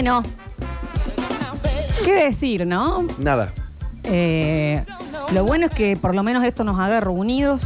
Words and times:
Bueno, 0.00 0.22
¿qué 2.04 2.26
decir, 2.26 2.64
no? 2.64 3.04
Nada. 3.18 3.52
Eh, 4.04 4.84
lo 5.32 5.42
bueno 5.44 5.66
es 5.66 5.72
que 5.72 5.96
por 5.96 6.14
lo 6.14 6.22
menos 6.22 6.44
esto 6.44 6.62
nos 6.62 6.78
haga 6.78 7.00
reunidos. 7.00 7.62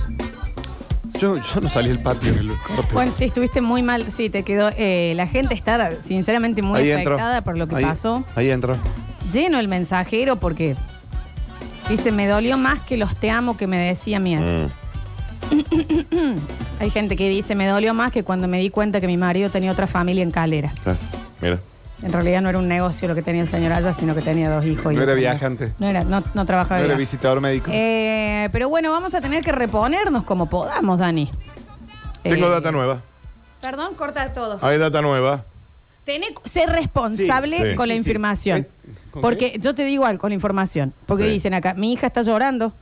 Yo, 1.21 1.37
yo 1.37 1.61
no 1.61 1.69
salí 1.69 1.91
al 1.91 2.01
patio 2.01 2.33
corte. 2.67 2.89
Bueno, 2.95 3.13
sí, 3.15 3.25
estuviste 3.25 3.61
muy 3.61 3.83
mal. 3.83 4.11
Sí, 4.11 4.31
te 4.31 4.45
quedó. 4.45 4.71
eh, 4.79 5.13
la 5.15 5.27
gente 5.27 5.53
está 5.55 5.91
sinceramente 6.03 6.63
muy 6.63 6.81
Ahí 6.81 6.91
entro. 6.93 7.17
afectada 7.17 7.43
por 7.43 7.59
lo 7.59 7.69
que 7.69 7.77
Ahí- 7.77 7.85
pasó. 7.85 8.25
Ahí 8.35 8.49
entro. 8.51 8.77
Lleno 9.31 9.59
el 9.59 9.69
mensajero 9.69 10.37
porque 10.37 10.75
dice: 11.91 12.13
Me 12.13 12.27
dolió 12.27 12.57
más 12.57 12.81
que 12.81 12.97
los 12.97 13.15
te 13.15 13.29
amo 13.29 13.59
que 13.59 13.67
me 13.67 13.77
decía 13.77 14.19
mi 14.21 14.37
ex. 14.37 14.71
Mm. 15.51 16.37
Hay 16.81 16.89
gente 16.89 17.15
que 17.15 17.29
dice: 17.29 17.55
Me 17.55 17.67
dolió 17.67 17.93
más 17.93 18.11
que 18.11 18.25
cuando 18.25 18.49
me 18.49 18.59
di 18.59 18.71
cuenta 18.71 19.03
que 19.03 19.07
mi 19.07 19.19
marido 19.19 19.51
tenía 19.51 19.71
otra 19.71 19.87
familia 19.87 20.23
en 20.23 20.31
Calera. 20.31 20.73
Ah, 20.87 20.95
Mira. 21.43 21.59
En 22.03 22.13
realidad 22.13 22.41
no 22.43 22.49
era 22.49 22.59
un 22.59 22.67
negocio 22.69 23.07
lo 23.07 23.15
que 23.15 23.23
tenía 23.23 23.43
el 23.43 23.49
señor 23.49 23.73
allá, 23.73 23.93
sino 23.93 24.15
que 24.15 24.23
tenía 24.23 24.51
dos 24.51 24.65
hijos. 24.65 24.93
y 24.93 24.97
No 24.97 25.03
era 25.03 25.15
tenía- 25.15 25.31
viajante. 25.31 25.73
No 25.79 25.87
era, 25.89 26.03
no, 26.05 26.23
no 26.35 26.45
trabajaba 26.45 26.81
No 26.81 26.87
era 26.87 26.97
visitador 26.97 27.41
médico. 27.41 27.71
Eh, 27.73 28.49
pero 28.53 28.69
bueno, 28.69 28.91
vamos 28.91 29.15
a 29.15 29.21
tener 29.21 29.45
que 29.45 29.53
reponernos 29.53 30.25
como 30.25 30.47
podamos, 30.47 30.99
Dani. 30.99 31.31
Tengo 32.25 32.47
Eh, 32.47 32.51
data 32.51 32.73
nueva. 32.73 33.01
Perdón, 33.61 33.95
corta 33.95 34.33
todo. 34.33 34.59
Hay 34.63 34.79
data 34.79 35.01
nueva. 35.01 35.45
Tené- 36.05 36.35
ser 36.45 36.69
responsable 36.71 37.59
Sí, 37.59 37.71
sí, 37.71 37.77
con 37.77 37.87
la 37.87 37.95
sí, 37.95 38.01
sí. 38.03 38.09
información. 38.09 38.59
Eh, 38.59 38.69
¿con 39.13 39.23
Porque 39.23 39.57
yo 39.61 39.73
te 39.75 39.85
digo 39.85 40.05
algo 40.05 40.21
con 40.21 40.31
la 40.31 40.35
información. 40.35 40.93
Porque 41.07 41.25
Sí. 41.25 41.31
dicen 41.31 41.55
acá, 41.55 41.75
mi 41.75 41.93
hija 41.93 42.09
está 42.09 42.23
llorando. 42.23 42.73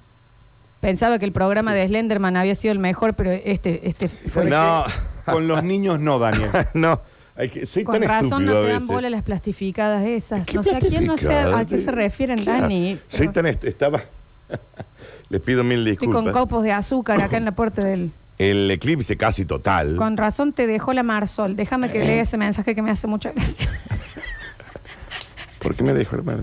Pensaba 0.80 1.18
que 1.18 1.26
el 1.26 1.32
programa 1.32 1.74
de 1.74 1.86
Slenderman 1.86 2.38
había 2.38 2.54
sido 2.54 2.72
el 2.72 2.78
mejor, 2.78 3.12
pero 3.12 3.30
este, 3.32 3.86
este 3.86 4.08
fue... 4.08 4.46
No, 4.46 4.84
Con 5.26 5.46
los 5.46 5.62
niños 5.62 6.00
no, 6.00 6.18
Daniel. 6.18 6.50
no. 6.74 7.00
Hay 7.40 7.48
que, 7.48 7.64
soy 7.66 7.84
Con 7.84 7.98
tan 8.00 8.08
razón 8.08 8.42
estúpido 8.42 8.52
no 8.54 8.58
a 8.58 8.60
te 8.62 8.68
dan 8.68 8.78
veces. 8.82 8.94
bola 8.94 9.10
las 9.10 9.22
plastificadas 9.22 10.04
esas. 10.06 10.44
¿Qué 10.46 10.54
No 10.54 10.62
sé 10.62 10.76
a 10.76 10.78
quién 10.78 11.06
no 11.06 11.16
sé 11.16 11.32
a 11.34 11.64
qué 11.64 11.78
se 11.78 11.90
refieren, 11.90 12.42
Claro. 12.42 12.62
Dani. 12.62 12.98
Soy 13.08 13.28
tan 13.28 13.46
est- 13.46 13.64
estaba. 13.64 14.00
Les 15.30 15.40
pido 15.40 15.64
mil 15.64 15.86
Estoy 15.86 16.08
con 16.08 16.24
disculpas. 16.24 16.32
copos 16.42 16.62
de 16.64 16.72
azúcar 16.72 17.20
acá 17.22 17.36
en 17.36 17.44
la 17.44 17.52
puerta 17.52 17.82
del... 17.84 18.10
El 18.38 18.70
eclipse 18.70 19.16
casi 19.16 19.44
total. 19.44 19.96
Con 19.96 20.16
razón 20.16 20.52
te 20.52 20.66
dejó 20.66 20.92
la 20.92 21.02
Marsol. 21.02 21.56
Déjame 21.56 21.86
Eh. 21.88 21.90
que 21.90 22.04
lea 22.04 22.22
ese 22.22 22.36
mensaje 22.38 22.74
que 22.74 22.82
me 22.82 22.90
hace 22.90 23.06
mucha 23.06 23.32
gracia. 23.32 23.68
¿Por 25.60 25.74
qué 25.74 25.82
me 25.84 25.92
dejó 25.94 26.16
hermano? 26.16 26.42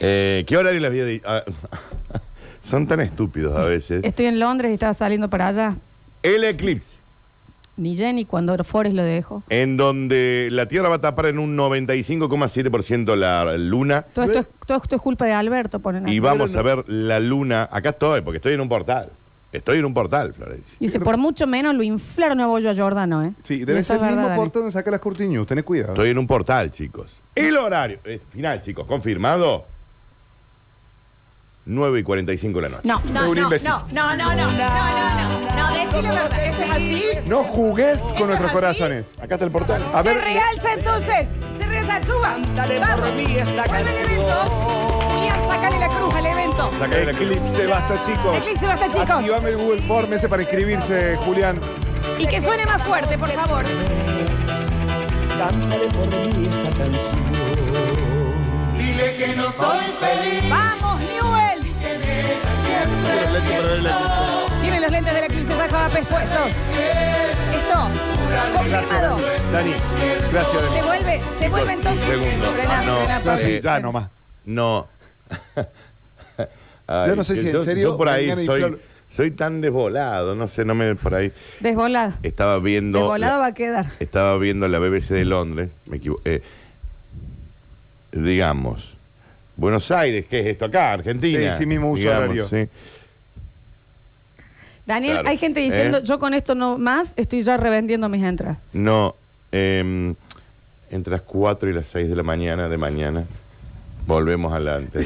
Eh, 0.00 0.44
¿Qué 0.46 0.56
horario 0.56 0.80
les 0.80 0.88
había 0.88 1.04
dicho? 1.04 1.26
Ah, 1.28 1.42
Son 2.68 2.86
tan 2.86 3.00
estúpidos 3.00 3.56
a 3.56 3.66
veces. 3.68 4.02
Estoy 4.04 4.26
en 4.26 4.40
Londres 4.40 4.70
y 4.70 4.74
estaba 4.74 4.92
saliendo 4.94 5.30
para 5.30 5.48
allá. 5.48 5.76
El 6.22 6.42
eclipse, 6.44 6.95
Ni 7.76 7.94
Jenny 7.94 8.24
cuando 8.24 8.56
Forrest 8.64 8.96
lo 8.96 9.02
dejó. 9.02 9.42
en 9.50 9.76
donde 9.76 10.48
la 10.50 10.66
Tierra 10.66 10.88
va 10.88 10.96
a 10.96 11.00
tapar 11.00 11.26
en 11.26 11.38
un 11.38 11.56
95,7% 11.56 13.14
la 13.16 13.56
luna. 13.58 14.02
Todo 14.14 14.24
esto, 14.24 14.38
es, 14.38 14.46
todo 14.66 14.78
esto 14.82 14.96
es 14.96 15.02
culpa 15.02 15.26
de 15.26 15.32
Alberto, 15.32 15.78
ponen 15.80 16.08
Y 16.08 16.18
vamos 16.18 16.56
a 16.56 16.62
ver 16.62 16.88
la 16.88 17.20
luna. 17.20 17.68
Acá 17.70 17.90
estoy, 17.90 18.22
porque 18.22 18.36
estoy 18.38 18.54
en 18.54 18.60
un 18.60 18.68
portal. 18.68 19.10
Estoy 19.52 19.78
en 19.78 19.84
un 19.84 19.94
portal, 19.94 20.34
Florencia. 20.34 20.76
Dice, 20.80 21.00
por 21.00 21.16
mucho 21.16 21.46
menos 21.46 21.74
lo 21.74 21.82
inflaron 21.82 22.40
a 22.40 22.46
Bollo 22.46 22.70
a 22.70 22.74
Jordano, 22.74 23.22
¿eh? 23.22 23.32
Sí, 23.42 23.64
debe 23.64 23.82
ser 23.82 23.96
es 23.96 24.02
el 24.02 24.08
mismo 24.08 24.22
verdad, 24.24 24.36
portón 24.36 24.62
donde 24.62 24.72
saca 24.72 24.90
las 24.90 25.00
Curti 25.00 25.28
News. 25.28 25.46
Tenés 25.46 25.64
cuidado. 25.64 25.92
Estoy 25.92 26.10
en 26.10 26.18
un 26.18 26.26
portal, 26.26 26.70
chicos. 26.70 27.22
El 27.34 27.56
horario. 27.56 27.98
eh, 28.04 28.20
final, 28.30 28.60
chicos. 28.60 28.86
Confirmado. 28.86 29.64
9 31.68 31.98
y 31.98 32.02
45 32.02 32.60
de 32.60 32.62
la 32.62 32.76
noche. 32.76 32.88
No, 32.88 33.00
no, 33.12 33.34
no, 33.34 33.34
no, 33.34 33.50
no, 33.50 33.56
no, 33.92 34.16
no, 34.16 34.16
no, 34.16 34.36
no, 34.36 34.46
no, 34.46 35.25
la 36.02 36.12
verdad, 36.12 36.44
esto 36.44 36.62
es 36.62 36.70
así. 36.70 37.02
No 37.26 37.42
jugues 37.42 37.96
es 37.96 38.02
con 38.12 38.26
nuestros 38.26 38.50
así? 38.50 38.54
corazones. 38.54 39.06
Acá 39.20 39.34
está 39.34 39.44
el 39.44 39.50
portal. 39.50 39.82
A 39.92 40.02
se 40.02 40.08
ver, 40.08 40.22
realza 40.24 40.72
entonces, 40.72 41.26
se 41.58 41.66
realza, 41.66 42.02
suba. 42.02 42.36
Dale 42.54 42.80
por 42.80 43.12
mí 43.12 43.36
esta 43.36 43.64
Vuelve 43.64 44.00
el 44.00 44.04
evento. 44.06 44.44
Julián, 44.44 45.48
sacale 45.48 45.78
la 45.78 45.88
cruz 45.88 46.14
al 46.14 46.26
evento. 46.26 46.70
Saca 46.78 46.96
el 46.96 47.08
eclipse. 47.08 47.34
Eclipse, 47.38 47.66
basta, 47.66 48.00
chicos. 48.06 48.36
Eclipse, 48.36 48.66
basta, 48.66 48.86
chicos. 48.86 49.10
Activame 49.10 49.48
el 49.50 49.56
Google 49.56 49.82
Form 49.82 50.12
ese 50.12 50.28
para 50.28 50.42
inscribirse, 50.42 51.16
Julián. 51.24 51.60
Y 52.18 52.26
que 52.26 52.40
suene 52.40 52.64
más 52.66 52.82
fuerte, 52.82 53.18
por 53.18 53.30
favor. 53.30 53.64
Cántale 55.38 55.86
por 55.86 56.06
mí 56.08 56.48
esta 56.48 56.70
canción. 56.78 57.26
Dile 58.78 59.16
que 59.16 59.36
no 59.36 59.50
soy 59.52 59.84
feliz. 60.00 60.48
Vamos, 60.48 61.00
Newell. 61.00 61.62
Tiene 61.80 62.36
los 64.86 64.92
lentes 64.92 65.14
del 65.14 65.24
eclipse 65.24 65.56
ya 65.56 65.68
Javapes 65.68 66.06
puestos. 66.06 66.46
Esto, 67.52 67.88
confirmado. 68.56 69.18
Dani, 69.52 69.72
gracias, 70.32 70.60
Se 70.62 70.66
Dani. 70.68 70.80
vuelve, 70.86 71.20
se 71.40 71.48
vuelve 71.48 71.72
entonces. 71.72 72.04
Segundo. 72.06 72.50
Frená, 72.50 72.82
No, 72.84 72.96
frená, 73.00 73.20
no, 73.24 73.36
sí, 73.38 73.46
eh, 73.48 73.60
ya 73.62 73.80
nomás. 73.80 74.08
No. 74.44 74.86
Ay, 76.86 77.08
Yo 77.08 77.16
no 77.16 77.24
sé 77.24 77.34
si 77.34 77.48
en 77.48 77.64
serio 77.64 77.82
Yo 77.90 77.96
por 77.96 78.08
ahí 78.08 78.26
mañana 78.28 78.42
y 78.42 78.46
soy, 78.46 78.60
Flor- 78.62 78.80
soy 79.10 79.30
tan 79.32 79.60
desvolado, 79.60 80.36
no 80.36 80.46
sé, 80.46 80.64
no 80.64 80.74
me 80.76 80.94
por 80.94 81.14
ahí. 81.16 81.32
Desvolado. 81.58 82.12
Estaba 82.22 82.60
viendo. 82.60 82.98
Desvolado 83.00 83.32
la- 83.38 83.38
va 83.40 83.46
a 83.46 83.54
quedar. 83.54 83.86
Estaba 83.98 84.38
viendo 84.38 84.68
la 84.68 84.78
BBC 84.78 85.14
de 85.14 85.24
Londres, 85.24 85.70
me 85.86 85.96
equivoqué. 85.96 86.42
digamos, 88.12 88.94
Buenos 89.56 89.90
Aires, 89.90 90.26
¿qué 90.28 90.40
es 90.40 90.46
esto 90.46 90.66
acá? 90.66 90.92
Argentina. 90.92 91.52
Sí, 91.52 91.58
sí, 91.60 91.66
mismo 91.66 91.90
uso 91.90 92.00
digamos, 92.02 92.24
horario. 92.24 92.48
sí. 92.48 92.68
Daniel, 94.86 95.14
Claro. 95.14 95.28
hay 95.28 95.36
gente 95.38 95.60
diciendo, 95.60 95.98
¿Eh? 95.98 96.02
yo 96.04 96.18
con 96.18 96.32
esto 96.34 96.54
no 96.54 96.78
más, 96.78 97.12
estoy 97.16 97.42
ya 97.42 97.56
revendiendo 97.56 98.08
mis 98.08 98.22
entradas. 98.24 98.58
No, 98.72 99.14
em, 99.52 100.14
entre 100.90 101.10
las 101.12 101.22
4 101.22 101.68
y 101.68 101.72
las 101.72 101.86
6 101.88 102.08
de 102.08 102.14
la 102.16 102.22
mañana 102.22 102.68
de 102.68 102.76
mañana 102.78 103.24
volvemos 104.06 104.52
adelante. 104.52 105.04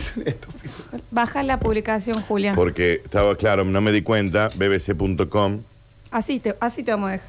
Baja 1.11 1.43
la 1.43 1.59
publicación, 1.59 2.21
Julián. 2.23 2.55
Porque 2.55 3.01
estaba 3.05 3.35
claro, 3.37 3.65
no 3.65 3.81
me 3.81 3.91
di 3.93 4.03
cuenta, 4.03 4.51
bbc.com 4.55 5.61
Así 6.11 6.41
te, 6.41 6.55
así 6.61 6.83
te 6.83 6.91
vamos 6.91 7.09
a 7.09 7.13
dejar. 7.13 7.29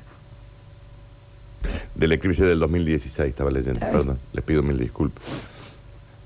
del 1.95 2.11
eclipse 2.13 2.43
del 2.43 2.59
2016, 2.59 3.29
estaba 3.29 3.51
leyendo, 3.51 3.73
Está 3.79 3.85
bien. 3.91 3.99
perdón, 3.99 4.19
les 4.33 4.43
pido 4.43 4.63
mil 4.63 4.77
disculpas. 4.77 5.23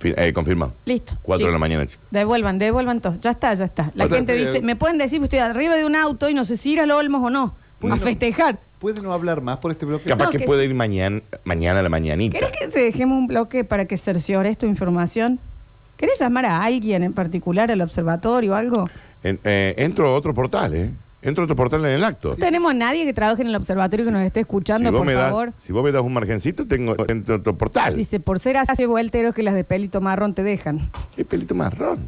Eh, 0.04 0.34
confirmado. 0.34 0.74
Listo. 0.86 1.14
4 1.24 1.48
de 1.48 1.52
la 1.54 1.58
mañana, 1.58 1.86
chicos. 1.88 2.06
Devuelvan, 2.12 2.58
devuelvan 2.60 3.02
todo. 3.02 3.16
Ya 3.20 3.32
está, 3.32 3.54
ya 3.54 3.66
está. 3.66 3.92
La 3.96 4.06
Otra- 4.06 4.18
gente 4.18 4.36
eh, 4.36 4.40
dice, 4.40 4.62
me 4.62 4.76
pueden 4.76 4.98
decir 4.98 5.20
que 5.20 5.26
estoy 5.26 5.40
arriba 5.40 5.76
de 5.76 5.86
un 5.86 5.96
auto 5.96 6.30
y 6.30 6.34
no 6.34 6.46
sé 6.46 6.58
si 6.58 6.74
ir 6.74 6.80
a 6.82 6.86
los 6.86 7.00
Olmos 7.00 7.24
o 7.24 7.30
no. 7.30 7.56
A 7.90 7.98
festejar. 7.98 8.58
¿Puede 8.80 9.02
no 9.02 9.14
hablar 9.14 9.42
más 9.42 9.58
por 9.60 9.72
este 9.72 9.86
bloque? 9.86 10.06
Capaz 10.10 10.26
No, 10.26 10.32
que, 10.32 10.40
que 10.40 10.46
puede 10.46 10.64
sí. 10.64 10.70
ir 10.70 10.76
mañana, 10.76 11.22
mañana 11.44 11.80
a 11.80 11.84
la 11.84 11.90
mañanita. 11.90 12.38
¿Querés 12.38 12.52
que 12.58 12.68
te 12.68 12.80
dejemos 12.84 13.18
un 13.18 13.28
bloque 13.28 13.64
para 13.64 13.86
que 13.86 13.96
cerciores 13.98 14.58
tu 14.58 14.66
información? 14.66 15.40
¿Querés 15.98 16.20
llamar 16.20 16.46
a 16.46 16.64
alguien 16.64 17.04
en 17.04 17.14
particular 17.14 17.72
al 17.72 17.82
observatorio 17.82 18.52
o 18.52 18.56
algo? 18.56 18.90
En- 19.24 19.40
eh, 19.44 19.74
entro 19.78 20.08
a 20.08 20.14
otro 20.14 20.34
portal, 20.34 20.74
¿eh? 20.76 20.90
Entro 21.26 21.42
a 21.42 21.46
otro 21.46 21.56
portal 21.56 21.84
en 21.86 21.92
el 21.94 22.04
acto. 22.04 22.30
No 22.30 22.36
tenemos 22.36 22.72
a 22.72 22.76
nadie 22.76 23.04
que 23.04 23.14
trabaje 23.14 23.42
en 23.42 23.48
el 23.48 23.56
observatorio 23.56 24.06
que 24.06 24.12
nos 24.12 24.22
esté 24.22 24.42
escuchando, 24.42 24.92
vos 24.92 25.00
por 25.00 25.08
me 25.08 25.16
favor. 25.16 25.54
Si 25.60 25.74
vos 25.74 25.84
me 25.84 25.92
das 25.92 26.04
un 26.04 26.14
margencito, 26.14 26.68
tengo 26.68 26.96
entro 27.10 27.34
a 27.34 27.38
otro 27.40 27.56
portal. 27.58 27.96
Dice, 27.96 28.20
por 28.20 28.40
ser 28.40 28.58
así 28.58 28.86
vuelteros 28.86 29.34
que 29.34 29.42
las 29.42 29.56
de 29.56 29.64
pelito 29.64 30.02
marrón 30.02 30.36
te 30.36 30.44
dejan. 30.44 30.80
¿Qué 31.16 31.26
pelito 31.26 31.56
marrón? 31.56 32.06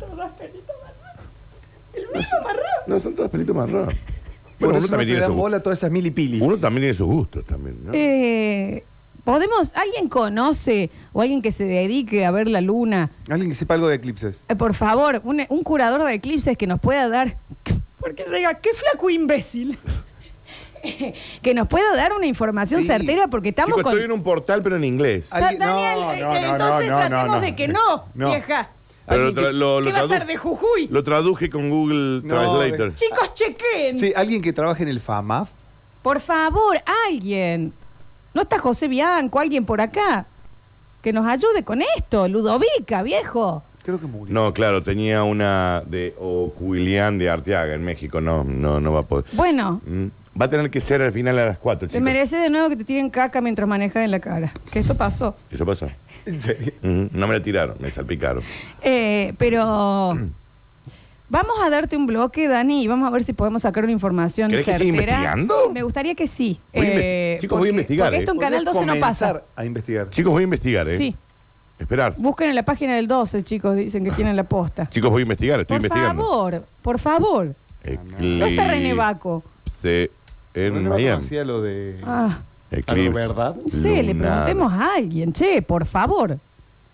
El 1.93 2.03
mismo 2.15 2.37
marrón. 2.43 2.61
No, 2.85 2.99
son 2.99 3.15
todos 3.15 3.29
pelitos 3.31 3.55
marrón. 3.55 3.85
Por 3.87 3.95
Bueno, 4.69 4.77
eso 4.77 4.77
uno 4.77 4.79
no 4.79 4.87
también, 4.87 4.99
te 4.99 5.05
tiene 5.05 5.19
dan 5.21 5.29
sus, 5.29 5.35
bola 5.35 5.57
a 5.57 5.59
todas 5.63 5.79
esas 5.79 5.91
milipili. 5.91 6.39
uno 6.39 6.57
también 6.57 6.81
tiene 6.83 6.93
sus 6.93 7.07
gustos 7.07 7.43
también, 7.45 7.77
¿no? 7.85 7.91
Eh, 7.93 8.83
¿Podemos, 9.23 9.73
alguien 9.75 10.07
conoce 10.09 10.89
o 11.11 11.21
alguien 11.21 11.41
que 11.41 11.51
se 11.51 11.65
dedique 11.65 12.25
a 12.25 12.31
ver 12.31 12.47
la 12.47 12.61
luna? 12.61 13.11
Alguien 13.29 13.49
que 13.49 13.55
sepa 13.55 13.73
algo 13.73 13.87
de 13.87 13.95
eclipses. 13.95 14.45
Eh, 14.47 14.55
por 14.55 14.73
favor, 14.73 15.21
un, 15.25 15.41
un 15.49 15.63
curador 15.63 16.03
de 16.05 16.13
eclipses 16.13 16.55
que 16.55 16.67
nos 16.67 16.79
pueda 16.79 17.09
dar... 17.09 17.35
Porque 18.15 18.25
llega, 18.29 18.53
qué 18.55 18.73
flaco 18.73 19.09
imbécil. 19.09 19.77
que 21.41 21.53
nos 21.53 21.67
pueda 21.67 21.95
dar 21.95 22.13
una 22.13 22.25
información 22.25 22.81
Sí. 22.81 22.87
certera 22.87 23.27
porque 23.27 23.49
estamos 23.49 23.69
Chicos, 23.69 23.83
con... 23.83 23.91
estoy 23.93 24.05
en 24.05 24.11
un 24.11 24.23
portal, 24.23 24.61
pero 24.61 24.75
en 24.77 24.83
inglés. 24.83 25.27
Ah, 25.31 25.37
Alguien- 25.37 25.59
Daniel, 25.59 25.99
no, 25.99 26.13
eh, 26.13 26.19
no, 26.21 26.27
no, 26.33 26.51
entonces 26.53 26.87
no, 26.89 26.93
no, 26.93 27.07
tratemos 27.07 27.35
no, 27.35 27.41
de 27.41 27.55
que 27.55 27.67
no. 27.67 28.05
vieja. 28.13 28.69
Pero 29.07 29.17
lo, 29.19 29.25
Alguien 29.27 29.43
tra- 29.43 29.47
que- 29.47 29.53
lo- 29.53 29.79
lo 29.81 29.85
¿Qué 29.87 29.91
va 29.93 29.99
a 29.99 30.03
tradu- 30.03 30.07
ser 30.09 30.25
de 30.27 30.37
Jujuy? 30.37 30.87
lo 30.89 31.03
traduje 31.03 31.49
con 31.49 31.69
Google 31.69 32.21
No, 32.23 32.35
Translator. 32.35 32.93
Chicos, 32.95 33.33
chequen. 33.33 33.99
Sí, 33.99 34.13
alguien 34.15 34.41
que 34.41 34.53
trabaje 34.53 34.83
en 34.83 34.89
el 34.89 34.99
FAMAF. 34.99 35.49
Por 36.01 36.19
favor, 36.19 36.77
alguien. 37.07 37.73
¿No 38.33 38.41
está 38.43 38.59
José 38.59 38.87
Bianco, 38.87 39.39
alguien 39.39 39.65
por 39.65 39.81
acá? 39.81 40.25
Que 41.01 41.11
nos 41.13 41.25
ayude 41.25 41.63
con 41.63 41.81
esto. 41.97 42.27
Ludovica, 42.27 43.01
viejo. 43.01 43.63
Creo 43.87 44.01
que 44.01 44.05
murió. 44.05 44.33
No, 44.33 44.53
claro, 44.53 44.83
tenía 44.83 45.23
una 45.23 45.81
de 45.87 46.13
Ocuilián 46.19 47.17
de 47.17 47.29
Arteaga 47.29 47.73
en 47.73 47.85
México. 47.85 48.19
No, 48.19 48.43
no, 48.43 48.81
no 48.81 48.91
va 48.91 48.99
a 48.99 49.03
poder. 49.03 49.23
Bueno, 49.31 49.79
Mm. 49.87 50.07
Va 50.39 50.45
a 50.45 50.49
tener 50.49 50.69
que 50.69 50.79
ser 50.81 51.01
al 51.01 51.11
final 51.13 51.39
a 51.39 51.45
las 51.47 51.57
4, 51.57 51.87
te 51.87 51.93
chicos. 51.93 52.03
mereces 52.03 52.39
de 52.41 52.49
nuevo 52.51 52.67
que 52.69 52.75
te 52.75 52.83
tiren 52.83 53.09
caca 53.09 53.39
mientras 53.41 53.67
manejas 53.67 54.03
en 54.03 54.11
la 54.11 54.19
cara. 54.19 54.51
Que 54.71 54.79
esto 54.79 54.93
pasó. 54.95 55.35
Eso 55.49 55.65
pasó. 55.65 55.87
En 56.27 56.37
serio. 56.37 56.73
Ujú, 56.83 57.09
No 57.13 57.27
me 57.27 57.33
la 57.35 57.41
tiraron, 57.41 57.75
me 57.79 57.89
salpicaron. 57.89 58.43
Eh, 58.83 59.33
pero 59.39 60.15
vamos 61.29 61.55
a 61.63 61.69
darte 61.69 61.95
un 61.97 62.05
bloque, 62.05 62.47
Dani, 62.47 62.83
y 62.83 62.87
vamos 62.87 63.07
a 63.07 63.11
ver 63.11 63.23
si 63.23 63.33
podemos 63.33 63.61
sacar 63.63 63.83
una 63.83 63.93
información 63.93 64.49
¿Querés 64.51 64.65
que 64.65 64.73
siga 64.73 64.85
certera. 64.85 65.11
investigando? 65.13 65.71
Me 65.73 65.81
gustaría 65.81 66.13
que 66.13 66.27
sí. 66.27 66.59
Voy 66.73 66.85
a 66.85 66.89
Eh, 66.89 67.35
investi- 67.37 67.41
chicos, 67.41 67.57
voy 67.59 67.67
a 67.67 67.71
investigar, 67.71 68.07
Porque 68.07 68.17
¿eh? 68.17 68.19
esto 68.19 68.31
en 68.33 68.37
Canal 68.39 68.63
Podés 68.63 68.73
12 68.75 68.85
no 68.85 68.95
pasa. 68.99 69.43
a 69.55 69.65
investigar. 69.65 70.09
Chicos, 70.11 70.31
voy 70.33 70.41
a 70.41 70.43
investigar, 70.43 70.87
¿eh? 70.89 70.93
Sí, 70.93 71.15
Esperar. 71.79 72.15
Busquen 72.17 72.49
en 72.49 72.55
la 72.55 72.63
página 72.63 72.95
del 72.95 73.07
12, 73.07 73.43
chicos, 73.43 73.75
dicen 73.75 74.03
que 74.03 74.11
tienen 74.11 74.35
la 74.35 74.43
posta. 74.43 74.89
Chicos, 74.89 75.09
voy 75.11 75.21
a 75.21 75.23
investigar, 75.23 75.59
estoy 75.59 75.77
Por 75.77 75.85
investigando. 75.85 76.23
favor, 76.23 76.63
por 76.81 76.99
favor. 76.99 77.55
¿Dónde 78.19 78.49
está 78.49 78.67
René 78.67 78.93
Baco? 78.93 79.43
Eclipse 79.65 80.11
en 80.55 80.73
Bueno, 80.73 80.89
Miami. 80.89 81.23
hacía 81.23 81.43
lo 81.43 81.61
de... 81.61 81.99
Ah, 82.03 82.39
Eclipse. 82.71 82.91
¿Algo 83.01 83.13
verdad? 83.13 83.55
no 83.63 83.71
sé, 83.71 84.01
le 84.03 84.13
lunar. 84.13 84.43
preguntemos 84.45 84.73
a 84.73 84.95
alguien, 84.95 85.31
che, 85.33 85.61
por 85.61 85.85
favor. 85.85 86.37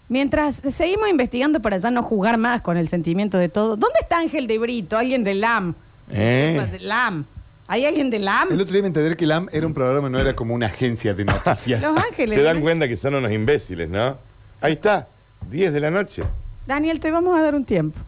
Mientras 0.10 0.62
seguimos 0.74 1.10
investigando 1.10 1.62
para 1.62 1.78
ya 1.78 1.90
no 1.90 2.04
jugar 2.04 2.38
más 2.38 2.62
con 2.62 2.76
el 2.78 2.88
sentimiento 2.90 3.38
de 3.38 3.48
todo. 3.50 3.78
¿Dónde 3.78 4.00
está 4.02 4.20
Ángel 4.20 4.46
de 4.48 4.60
Brito? 4.60 4.98
Alguien 4.98 5.24
de 5.24 5.34
LAM. 5.34 5.74
¿Eh? 6.12 6.68
De 6.72 6.80
LAM. 6.80 7.26
¿Hay 7.68 7.86
alguien 7.86 8.10
de 8.12 8.20
LAM? 8.20 8.50
El 8.52 8.60
otro 8.62 8.74
día 8.74 8.82
me 8.82 8.90
enteré 8.90 9.16
que 9.16 9.26
LAM 9.26 9.48
era 9.54 9.66
un 9.66 9.74
programa, 9.74 10.10
no 10.10 10.20
era 10.20 10.36
como 10.36 10.54
una 10.54 10.66
agencia 10.68 11.14
de 11.14 11.24
noticias. 11.26 11.82
Los 11.82 11.98
Ángeles. 11.98 12.36
Se 12.38 12.44
dan 12.44 12.60
cuenta 12.62 12.88
que 12.90 12.98
son 12.98 13.16
unos 13.16 13.32
imbéciles, 13.32 13.90
¿no? 13.90 14.18
Ahí 14.64 14.74
está, 14.74 15.10
10 15.52 15.74
de 15.74 15.80
la 15.82 15.92
noche. 15.92 16.24
Daniel, 16.66 17.02
te 17.02 17.12
vamos 17.12 17.38
a 17.38 17.42
dar 17.42 17.54
un 17.54 17.66
tiempo. 17.66 18.00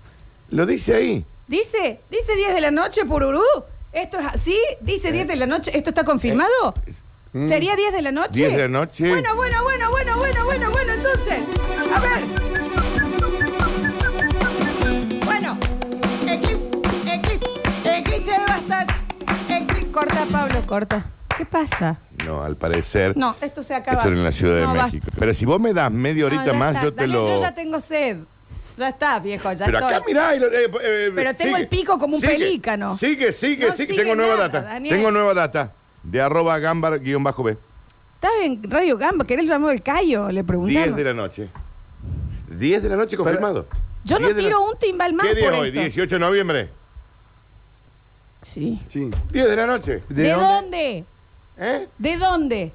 Lo 0.51 0.65
dice 0.65 0.95
ahí. 0.95 1.25
Dice, 1.49 1.99
dice 2.09 2.33
10 2.33 2.53
de 2.53 2.61
la 2.61 2.71
noche, 2.71 3.03
Pururú. 3.03 3.43
¿Esto 3.91 4.19
es 4.19 4.25
así? 4.25 4.57
¿Dice 4.79 5.11
10 5.11 5.27
de 5.27 5.35
la 5.35 5.47
noche? 5.47 5.77
¿Esto 5.77 5.89
está 5.89 6.05
confirmado? 6.05 6.73
Mm. 7.33 7.49
¿Sería 7.49 7.75
10 7.75 7.91
de 7.91 8.01
la 8.01 8.13
noche? 8.13 8.29
10 8.31 8.51
de 8.53 8.57
la 8.57 8.67
noche. 8.69 9.09
Bueno, 9.09 9.35
bueno, 9.35 9.63
bueno, 9.63 9.91
bueno, 9.91 10.17
bueno, 10.17 10.45
bueno, 10.45 10.71
bueno, 10.71 10.93
entonces. 10.93 11.43
A 11.93 11.99
ver. 11.99 12.23
Bueno, 15.25 15.57
Eclipse, 16.25 16.71
Eclipse, 17.05 17.97
Eclipse 17.97 18.31
de 18.31 18.45
Bastach. 18.47 18.95
Eclipse, 19.49 19.91
corta, 19.91 20.25
Pablo, 20.31 20.61
corta. 20.65 21.05
¿Qué 21.37 21.45
pasa? 21.45 21.97
No, 22.25 22.43
al 22.43 22.55
parecer. 22.55 23.15
No, 23.17 23.35
esto 23.41 23.61
se 23.63 23.73
acaba. 23.75 23.97
Esto 23.97 24.07
era 24.09 24.17
en 24.17 24.23
la 24.23 24.31
Ciudad 24.31 24.55
de 24.55 24.65
basta. 24.65 24.85
México. 24.85 25.07
Pero 25.17 25.33
si 25.33 25.45
vos 25.45 25.59
me 25.59 25.73
das 25.73 25.91
media 25.91 26.25
horita 26.25 26.53
más, 26.53 26.75
está. 26.75 26.83
yo 26.85 26.93
te 26.93 27.01
Daniel, 27.01 27.19
lo. 27.21 27.27
Yo 27.35 27.41
ya 27.41 27.53
tengo 27.55 27.79
sed. 27.79 28.17
Ya 28.77 28.89
está, 28.89 29.19
viejo, 29.19 29.51
ya 29.53 29.65
Pero 29.65 29.79
estoy. 29.79 29.93
acá 29.93 30.03
mirá. 30.05 30.35
y 30.35 30.39
lo- 30.39 30.47
eh, 30.47 30.69
eh, 30.83 31.11
Pero 31.15 31.33
tengo 31.33 31.51
sigue. 31.55 31.61
el 31.61 31.67
pico 31.69 31.97
como 31.97 32.15
un 32.15 32.21
Sigue, 32.21 32.33
pelícano. 32.33 32.97
Sigue, 32.97 33.31
sigue, 33.31 33.67
No 33.67 33.71
sigue. 33.73 33.87
sigue 33.87 34.01
Tengo 34.01 34.15
nueva 34.15 34.35
nada, 34.35 34.49
data. 34.49 34.61
Daniel. 34.63 34.95
Tengo 34.95 35.11
nueva 35.11 35.33
data. 35.33 35.71
De 36.03 36.21
arroba 36.21 36.59
gambar 36.59 36.99
guion 36.99 37.23
bajo 37.23 37.41
B. 37.43 37.57
Estás 38.15 38.31
en 38.43 38.69
Radio 38.69 38.97
Gamba, 38.97 39.25
¿querés 39.25 39.47
llamar 39.47 39.71
el 39.73 39.81
Cayo? 39.81 40.27
Le 40.27 40.33
10 40.41 40.45
preguntaron. 40.45 40.95
de 40.95 41.03
la 41.03 41.13
noche. 41.13 41.49
10 42.49 42.83
de 42.83 42.89
la 42.89 42.95
noche 42.95 43.15
confirmado. 43.17 43.65
Yo 44.03 44.19
no 44.19 44.25
10 44.27 44.35
de 44.35 44.41
la- 44.41 44.47
tiro 44.49 44.63
un 44.63 44.77
timbal 44.77 45.13
más 45.13 45.27
¿Qué 45.27 45.35
día 45.35 45.45
por 45.45 45.53
es 45.53 45.59
hoy? 45.61 45.67
esto. 45.69 45.79
18 45.81 46.15
de 46.15 46.19
noviembre. 46.19 46.69
Sí. 48.53 48.79
Sí. 48.87 49.09
10 49.31 49.47
de 49.49 49.55
la 49.55 49.65
noche. 49.65 50.01
¿De, 50.09 50.31
dónde? 50.31 51.05
¿Eh? 51.57 51.87
¿De 51.97 52.17
dónde? 52.17 52.71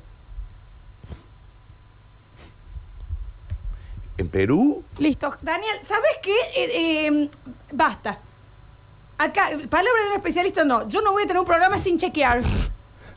¿En 4.18 4.28
Perú? 4.28 4.84
Listo. 4.98 5.34
Daniel, 5.40 5.78
¿sabes 5.84 6.10
qué? 6.22 6.34
Eh, 6.54 7.06
eh, 7.06 7.30
basta. 7.72 8.18
Acá, 9.18 9.48
palabra 9.68 10.02
de 10.04 10.10
un 10.10 10.16
especialista, 10.16 10.64
no. 10.64 10.88
Yo 10.88 11.00
no 11.02 11.12
voy 11.12 11.24
a 11.24 11.26
tener 11.26 11.40
un 11.40 11.46
programa 11.46 11.78
sin 11.78 11.98
chequear. 11.98 12.42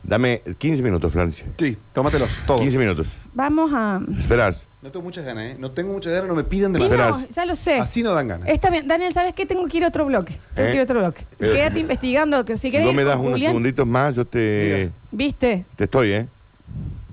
Dame 0.02 0.42
15 0.58 0.82
minutos, 0.82 1.12
Florencia. 1.12 1.46
Sí, 1.58 1.78
tómatelos, 1.92 2.30
todos. 2.46 2.60
15 2.60 2.78
minutos. 2.78 3.06
Vamos 3.32 3.70
a... 3.72 4.00
Esperar. 4.18 4.54
No 4.84 4.90
tengo 4.90 5.04
muchas 5.04 5.24
ganas, 5.24 5.44
¿eh? 5.44 5.56
No 5.58 5.70
tengo 5.70 5.94
muchas 5.94 6.12
ganas, 6.12 6.28
no 6.28 6.34
me 6.34 6.44
pidan 6.44 6.70
Y 6.72 6.74
demasiado. 6.74 7.18
no, 7.20 7.26
ya 7.30 7.46
lo 7.46 7.56
sé. 7.56 7.76
Así 7.80 8.02
no 8.02 8.12
dan 8.12 8.28
ganas. 8.28 8.46
Está 8.50 8.68
bien. 8.68 8.86
Daniel, 8.86 9.14
¿sabes 9.14 9.32
qué? 9.32 9.46
Tengo 9.46 9.66
que 9.66 9.78
ir 9.78 9.84
a 9.84 9.88
otro 9.88 10.04
bloque. 10.04 10.38
Tengo 10.54 10.68
¿Eh? 10.68 10.72
que 10.72 10.74
ir 10.74 10.80
a 10.80 10.84
otro 10.84 10.98
bloque. 11.00 11.22
Eh, 11.40 11.52
Quédate 11.54 11.78
investigando. 11.80 12.44
Que 12.44 12.58
si, 12.58 12.68
Si 12.68 12.70
querés 12.70 12.84
vos 12.84 12.92
ir 12.92 12.96
me 12.98 13.02
con 13.04 13.08
das 13.08 13.18
unos 13.18 13.30
Julián, 13.32 13.48
segunditos 13.52 13.86
más, 13.86 14.14
yo 14.14 14.26
te, 14.26 14.90
¿Viste? 15.10 15.64
te 15.74 15.84
estoy, 15.84 16.12
¿eh? 16.12 16.26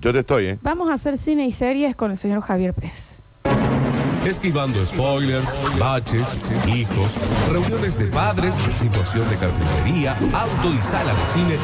Yo 0.02 0.12
te 0.12 0.18
estoy, 0.18 0.44
¿eh? 0.48 0.58
Vamos 0.60 0.90
a 0.90 0.92
hacer 0.92 1.16
cine 1.16 1.46
y 1.46 1.50
series 1.50 1.96
con 1.96 2.10
el 2.10 2.18
señor 2.18 2.42
Javier 2.42 2.74
Pérez. 2.74 3.22
Esquivando 4.26 4.78
spoilers, 4.84 5.48
baches, 5.78 6.28
hijos, 6.68 7.10
reuniones 7.50 7.98
de 7.98 8.04
padres, 8.04 8.54
situación 8.78 9.28
de 9.30 9.36
carpintería, 9.36 10.12
auto 10.34 10.74
y 10.78 10.82
sala 10.82 11.12
de 11.14 11.26
cine. 11.32 11.56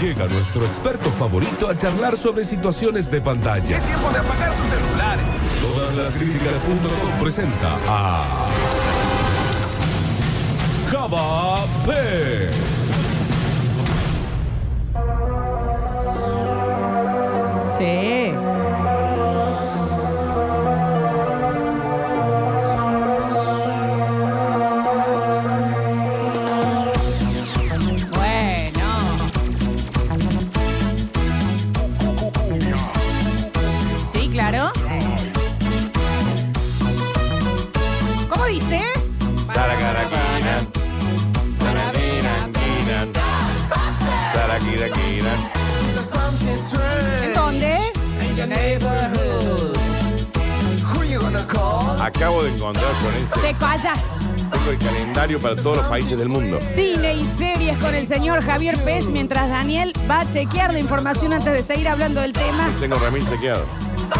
Llega 0.00 0.26
nuestro 0.26 0.66
experto 0.66 1.10
favorito 1.10 1.70
a 1.70 1.78
charlar 1.78 2.18
sobre 2.18 2.44
situaciones 2.44 3.10
de 3.10 3.18
pantalla. 3.22 3.78
Es 3.78 3.82
tiempo 3.82 4.10
de 4.10 4.18
apagar 4.18 4.52
sus 4.52 4.66
celulares. 4.66 5.24
Todas 5.62 5.96
las 5.96 6.12
críticas.com 6.12 7.18
presenta 7.18 7.78
a 7.88 8.46
Java 10.90 11.64
Pez. 11.86 12.54
Sí. 17.78 18.25
Acabo 52.16 52.42
de 52.42 52.54
encontrar, 52.54 52.86
Florencia, 52.94 53.42
Te 53.42 53.54
callas. 53.58 53.98
tengo 54.50 54.70
el 54.70 54.78
calendario 54.78 55.38
para 55.38 55.54
todos 55.54 55.76
los 55.76 55.86
países 55.86 56.18
del 56.18 56.30
mundo. 56.30 56.58
Cine 56.74 57.14
y 57.14 57.24
series 57.24 57.76
con 57.76 57.94
el 57.94 58.08
señor 58.08 58.42
Javier 58.42 58.78
Pérez 58.78 59.04
mientras 59.06 59.50
Daniel 59.50 59.92
va 60.10 60.20
a 60.20 60.32
chequear 60.32 60.72
la 60.72 60.78
información 60.78 61.34
antes 61.34 61.52
de 61.52 61.62
seguir 61.62 61.88
hablando 61.88 62.22
del 62.22 62.32
tema. 62.32 62.70
Tengo 62.80 62.96
Ramín 62.96 63.22
chequeado. 63.28 63.64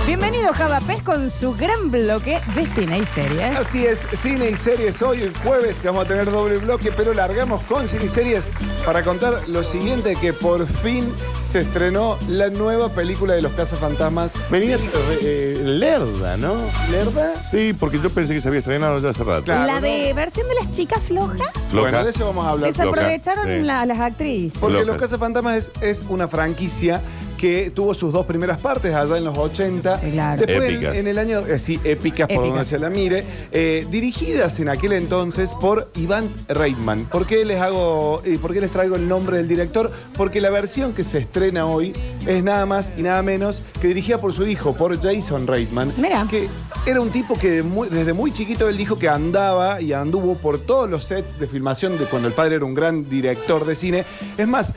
Bienvenido 0.07 0.53
Java 0.53 0.81
Pérez 0.81 1.03
con 1.03 1.31
su 1.31 1.55
gran 1.55 1.91
bloque 1.91 2.41
de 2.55 2.67
cine 2.67 2.99
y 3.01 3.05
series. 3.07 3.57
Así 3.57 3.85
es, 3.87 4.01
cine 4.21 4.51
y 4.51 4.57
series 4.57 5.01
hoy, 5.03 5.23
el 5.23 5.37
jueves, 5.39 5.81
que 5.81 5.89
vamos 5.89 6.05
a 6.05 6.09
tener 6.09 6.31
doble 6.31 6.59
bloque, 6.59 6.93
pero 6.97 7.13
largamos 7.13 7.63
con 7.63 7.89
cine 7.89 8.05
y 8.05 8.09
series 8.09 8.49
para 8.85 9.03
contar 9.03 9.49
lo 9.49 9.63
siguiente, 9.65 10.15
que 10.21 10.33
por 10.33 10.67
fin 10.67 11.13
se 11.45 11.61
estrenó 11.61 12.19
la 12.29 12.51
nueva 12.51 12.89
película 12.91 13.35
de 13.35 13.43
los 13.43 13.53
cazafantasmas. 13.53 14.33
Venías 14.51 14.81
eh, 15.23 15.61
lerda, 15.65 16.37
¿no? 16.37 16.55
¿Lerda? 16.91 17.35
Sí, 17.51 17.73
porque 17.79 18.01
yo 18.01 18.11
pensé 18.11 18.35
que 18.35 18.41
se 18.41 18.49
había 18.49 18.61
estrenado 18.61 19.01
ya 19.01 19.11
hace 19.11 19.25
rato. 19.25 19.45
Claro. 19.45 19.67
la 19.67 19.81
de 19.81 20.13
versión 20.15 20.47
de 20.49 20.55
las 20.55 20.71
chicas 20.75 21.01
flojas. 21.03 21.41
Floja. 21.71 21.91
Bueno, 21.91 22.05
de 22.05 22.11
eso 22.11 22.27
vamos 22.27 22.45
a 22.47 22.51
hablar. 22.51 22.71
Desaprovecharon 22.73 23.45
sí. 23.47 23.61
la- 23.63 23.87
las 23.87 23.99
actrices. 23.99 24.59
Porque. 24.59 24.85
Los 24.85 24.97
Cazafantasmas 24.97 25.57
es, 25.57 25.73
es 25.81 26.05
una 26.09 26.29
franquicia 26.29 27.01
que 27.37 27.71
tuvo 27.71 27.95
sus 27.95 28.13
dos 28.13 28.27
primeras 28.27 28.59
partes 28.59 28.95
allá 28.95 29.19
en 29.19 29.25
los 29.25 29.37
80. 29.37 30.01
Sí, 30.01 30.11
claro. 30.13 30.43
Después 30.47 30.71
Épicas. 30.71 30.95
en, 30.95 31.01
en 31.01 31.07
el 31.09 31.19
año, 31.19 31.41
eh, 31.47 31.59
sí, 31.59 31.79
épicas 31.85 32.27
por 32.29 32.37
Épicas. 32.39 32.49
donde 32.51 32.65
se 32.67 32.79
la 32.79 32.91
mire, 32.91 33.25
eh, 33.53 33.87
dirigidas 33.91 34.59
en 34.61 34.69
aquel 34.69 34.93
entonces 34.93 35.55
por 35.61 35.91
Iván 35.97 36.29
Reitman. 36.49 37.05
¿Por 37.05 37.27
qué 37.27 37.45
les 37.45 37.61
hago 37.61 38.23
por 38.41 38.53
qué 38.53 38.61
les 38.61 38.71
traigo 38.71 38.97
el 38.97 39.09
nombre 39.09 39.37
del 39.37 39.49
director? 39.49 39.91
Porque 40.17 40.41
la 40.41 40.51
versión 40.51 40.93
que 40.93 41.05
se 41.05 41.19
estrena 41.19 41.67
hoy 41.67 41.93
es 42.27 42.43
nada 42.43 42.67
más 42.67 42.93
y 42.97 43.03
nada 43.03 43.23
menos 43.23 43.63
que 43.81 43.89
dirigida 43.89 44.19
por 44.19 44.33
su 44.33 44.47
hijo, 44.47 44.75
por 44.75 44.99
Jason 45.01 45.47
Reitman. 45.47 45.93
Mira. 45.97 46.27
Que 46.31 46.49
era 46.87 47.01
un 47.01 47.11
tipo 47.11 47.39
que 47.39 47.51
de 47.51 47.63
muy- 47.63 47.89
desde 47.89 48.13
muy 48.13 48.33
chiquito 48.33 48.69
él 48.69 48.77
dijo 48.77 48.99
que 48.99 49.09
andaba 49.09 49.81
y 49.81 49.93
anduvo 49.93 50.37
por 50.37 50.59
todos 50.59 50.89
los 50.89 51.05
sets 51.05 51.39
de 51.39 51.47
filmación 51.47 51.99
de 51.99 52.05
cuando 52.05 52.29
el 52.29 52.35
padre 52.35 52.57
era 52.57 52.65
un 52.65 52.75
gran 52.75 53.09
director 53.09 53.65
de 53.67 53.75
cine. 53.77 54.05
Es 54.39 54.47
más, 54.49 54.73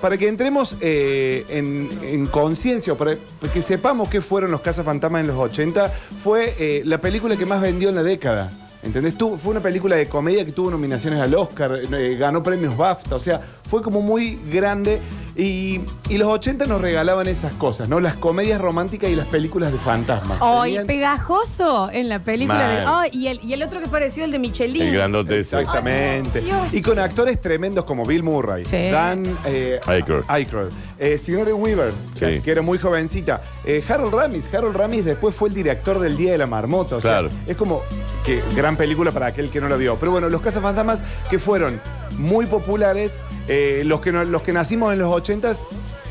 para 0.00 0.16
que 0.18 0.28
entremos 0.28 0.76
eh, 0.80 1.44
en, 1.48 1.88
en 2.02 2.26
conciencia 2.26 2.94
para 2.94 3.16
que 3.52 3.62
sepamos 3.62 4.08
qué 4.08 4.20
fueron 4.20 4.50
los 4.50 4.60
Cazafantasmas 4.60 5.22
en 5.22 5.26
los 5.28 5.36
80, 5.36 5.92
fue 6.22 6.54
eh, 6.58 6.82
la 6.84 7.00
película 7.00 7.36
que 7.36 7.46
más 7.46 7.60
vendió 7.60 7.88
en 7.88 7.94
la 7.94 8.02
década. 8.02 8.52
¿Entendés? 8.82 9.16
Tuvo- 9.18 9.36
fue 9.36 9.50
una 9.50 9.60
película 9.60 9.96
de 9.96 10.06
comedia 10.08 10.44
que 10.44 10.52
tuvo 10.52 10.70
nominaciones 10.70 11.18
al 11.18 11.34
Oscar, 11.34 11.72
eh, 11.92 12.16
ganó 12.18 12.42
premios 12.42 12.76
BAFTA, 12.76 13.16
o 13.16 13.20
sea, 13.20 13.40
fue 13.68 13.82
como 13.82 14.00
muy 14.00 14.38
grande. 14.48 15.00
Y, 15.38 15.82
y 16.08 16.16
los 16.16 16.28
80 16.28 16.64
nos 16.64 16.80
regalaban 16.80 17.26
esas 17.26 17.52
cosas, 17.52 17.90
¿no? 17.90 18.00
Las 18.00 18.14
comedias 18.14 18.58
románticas 18.58 19.10
y 19.10 19.14
las 19.16 19.26
películas 19.26 19.70
de 19.70 19.76
fantasmas. 19.78 20.40
Hoy 20.40 20.70
Tenían- 20.72 20.86
pegajoso 20.86 21.90
en 21.92 22.08
la 22.08 22.20
película 22.20 22.66
de. 22.68 22.84
Mal. 22.86 22.94
Ay, 23.02 23.10
y, 23.12 23.26
el, 23.26 23.40
y 23.44 23.52
el 23.52 23.62
otro 23.62 23.80
que 23.80 23.86
pareció 23.88 24.24
el 24.24 24.32
de 24.32 24.38
Michelin. 24.38 24.80
El 24.82 24.94
grandote 24.94 25.40
ese. 25.40 25.58
Exactamente. 25.60 26.38
Ay, 26.38 26.44
Dios. 26.46 26.72
y 26.74 26.80
con 26.80 26.98
actores 26.98 27.38
tremendos 27.40 27.84
como 27.84 28.06
Bill 28.06 28.22
Murray, 28.22 28.64
Sí. 28.64 28.88
Dan 28.90 29.24
eh, 29.44 29.78
Aykroyd. 29.86 30.22
Aykroyd, 30.26 30.68
eh, 30.98 31.18
Sigourney 31.18 31.52
Weaver, 31.52 31.92
Sí. 32.14 32.40
que 32.40 32.50
era 32.50 32.62
muy 32.62 32.78
jovencita, 32.78 33.42
eh, 33.66 33.84
Harold 33.86 34.14
Ramis. 34.14 34.52
Harold 34.54 34.74
Ramis 34.74 35.04
después 35.04 35.34
fue 35.34 35.50
el 35.50 35.54
director 35.54 35.98
del 35.98 36.16
Día 36.16 36.32
de 36.32 36.38
la 36.38 36.46
Marmota. 36.46 36.96
o 36.96 37.00
sea, 37.02 37.10
Claro. 37.20 37.30
es 37.46 37.56
como 37.58 37.82
que 38.24 38.42
gran 38.54 38.76
película 38.76 39.12
para 39.12 39.26
aquel 39.26 39.50
que 39.50 39.60
no 39.60 39.68
la 39.68 39.76
vio. 39.76 39.96
Pero 40.00 40.12
bueno, 40.12 40.30
los 40.30 40.40
cazafantasmas 40.40 41.02
que 41.28 41.38
fueron 41.38 41.78
muy 42.18 42.46
populares, 42.46 43.20
eh, 43.48 43.82
los, 43.84 44.00
que 44.00 44.12
no- 44.12 44.24
los 44.24 44.42
que 44.42 44.52
nacimos 44.52 44.92
en 44.92 44.98
los 45.00 45.08
80s 45.12 45.60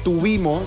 tuvimos 0.04 0.64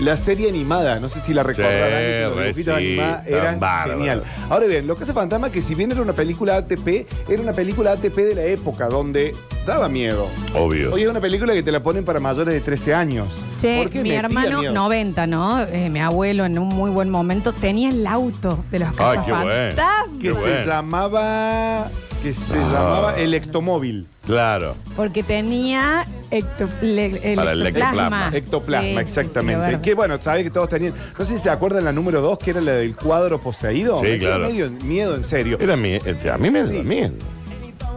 la 0.00 0.16
serie 0.16 0.48
animada. 0.48 0.98
No 0.98 1.08
sé 1.08 1.20
si 1.20 1.32
la 1.34 1.42
recordarán, 1.42 1.88
Sí, 1.90 1.94
que 2.06 2.22
los 2.24 2.36
re 2.36 2.42
dibujitos 2.46 2.76
sí, 2.78 2.84
animados 2.84 3.26
eran 3.26 3.60
bárbaros. 3.60 3.94
genial. 3.98 4.22
Ahora 4.50 4.66
bien, 4.66 4.86
Lo 4.86 4.96
Casa 4.96 5.14
Fantasma, 5.14 5.50
que 5.50 5.60
si 5.62 5.74
bien 5.74 5.92
era 5.92 6.02
una 6.02 6.12
película 6.14 6.56
ATP, 6.56 7.06
era 7.28 7.42
una 7.42 7.52
película 7.52 7.92
ATP 7.92 8.16
de 8.24 8.34
la 8.34 8.42
época 8.44 8.88
donde 8.88 9.34
daba 9.66 9.88
miedo. 9.88 10.26
Obvio. 10.54 10.92
Hoy 10.94 11.02
es 11.02 11.08
una 11.08 11.20
película 11.20 11.52
que 11.52 11.62
te 11.62 11.70
la 11.70 11.80
ponen 11.80 12.04
para 12.04 12.18
mayores 12.18 12.52
de 12.54 12.60
13 12.60 12.94
años. 12.94 13.28
Che, 13.60 13.82
Porque 13.82 13.98
mi 13.98 14.08
metía 14.08 14.20
hermano, 14.20 14.58
miedo. 14.60 14.72
90, 14.72 15.26
¿no? 15.28 15.62
Eh, 15.62 15.88
mi 15.88 16.00
abuelo 16.00 16.46
en 16.46 16.58
un 16.58 16.68
muy 16.68 16.90
buen 16.90 17.08
momento 17.10 17.52
tenía 17.52 17.90
el 17.90 18.04
auto 18.06 18.64
de 18.72 18.80
los 18.80 18.88
Ay, 18.98 19.18
qué 19.24 19.30
bueno. 19.30 19.46
cazafantasmas. 19.46 20.18
Que 20.20 20.28
Qué 20.28 20.34
se 20.34 20.40
bueno. 20.40 20.66
llamaba. 20.66 21.88
Que 22.22 22.32
se 22.32 22.54
Ah. 22.56 22.62
llamaba 22.72 23.18
Electomóvil. 23.18 24.06
Claro. 24.24 24.76
Porque 24.96 25.24
tenía 25.24 26.06
ecto- 26.30 26.68
le- 26.80 27.34
Para 27.34 27.52
el 27.52 27.66
ectoplasma. 27.66 28.30
ectoplasma. 28.32 28.36
Ectoplasma, 28.36 28.80
Sí, 28.80 28.86
sí, 28.86 28.94
sí, 28.94 29.00
exactamente. 29.20 29.80
que 29.82 29.94
bueno, 29.94 30.22
sabes 30.22 30.44
que 30.44 30.50
todos 30.50 30.68
tenían. 30.68 30.94
No 31.18 31.24
sé 31.24 31.34
si 31.36 31.40
se 31.42 31.50
acuerdan 31.50 31.84
la 31.84 31.92
número 31.92 32.20
2, 32.20 32.38
que 32.38 32.50
era 32.52 32.60
la 32.60 32.72
del 32.72 32.94
cuadro 32.94 33.40
poseído. 33.40 33.96
Sí, 33.98 34.04
Me 34.04 34.10
dio 34.18 34.28
claro. 34.28 34.46
medio 34.46 34.70
miedo, 34.84 35.16
en 35.16 35.24
serio. 35.24 35.58
Era 35.60 35.76
mi, 35.76 35.94
eh, 35.94 36.16
a 36.32 36.38
mí 36.38 36.50
me 36.50 36.64
Sí. 36.64 36.76
da 36.76 36.82
miedo. 36.84 37.12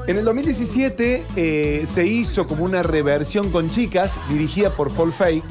En 0.07 0.17
el 0.17 0.25
2017 0.25 1.23
eh, 1.35 1.85
se 1.91 2.05
hizo 2.07 2.47
como 2.47 2.63
una 2.63 2.81
reversión 2.81 3.51
con 3.51 3.69
chicas 3.69 4.17
dirigida 4.29 4.71
por 4.71 4.91
Paul 4.91 5.13
Feig 5.13 5.43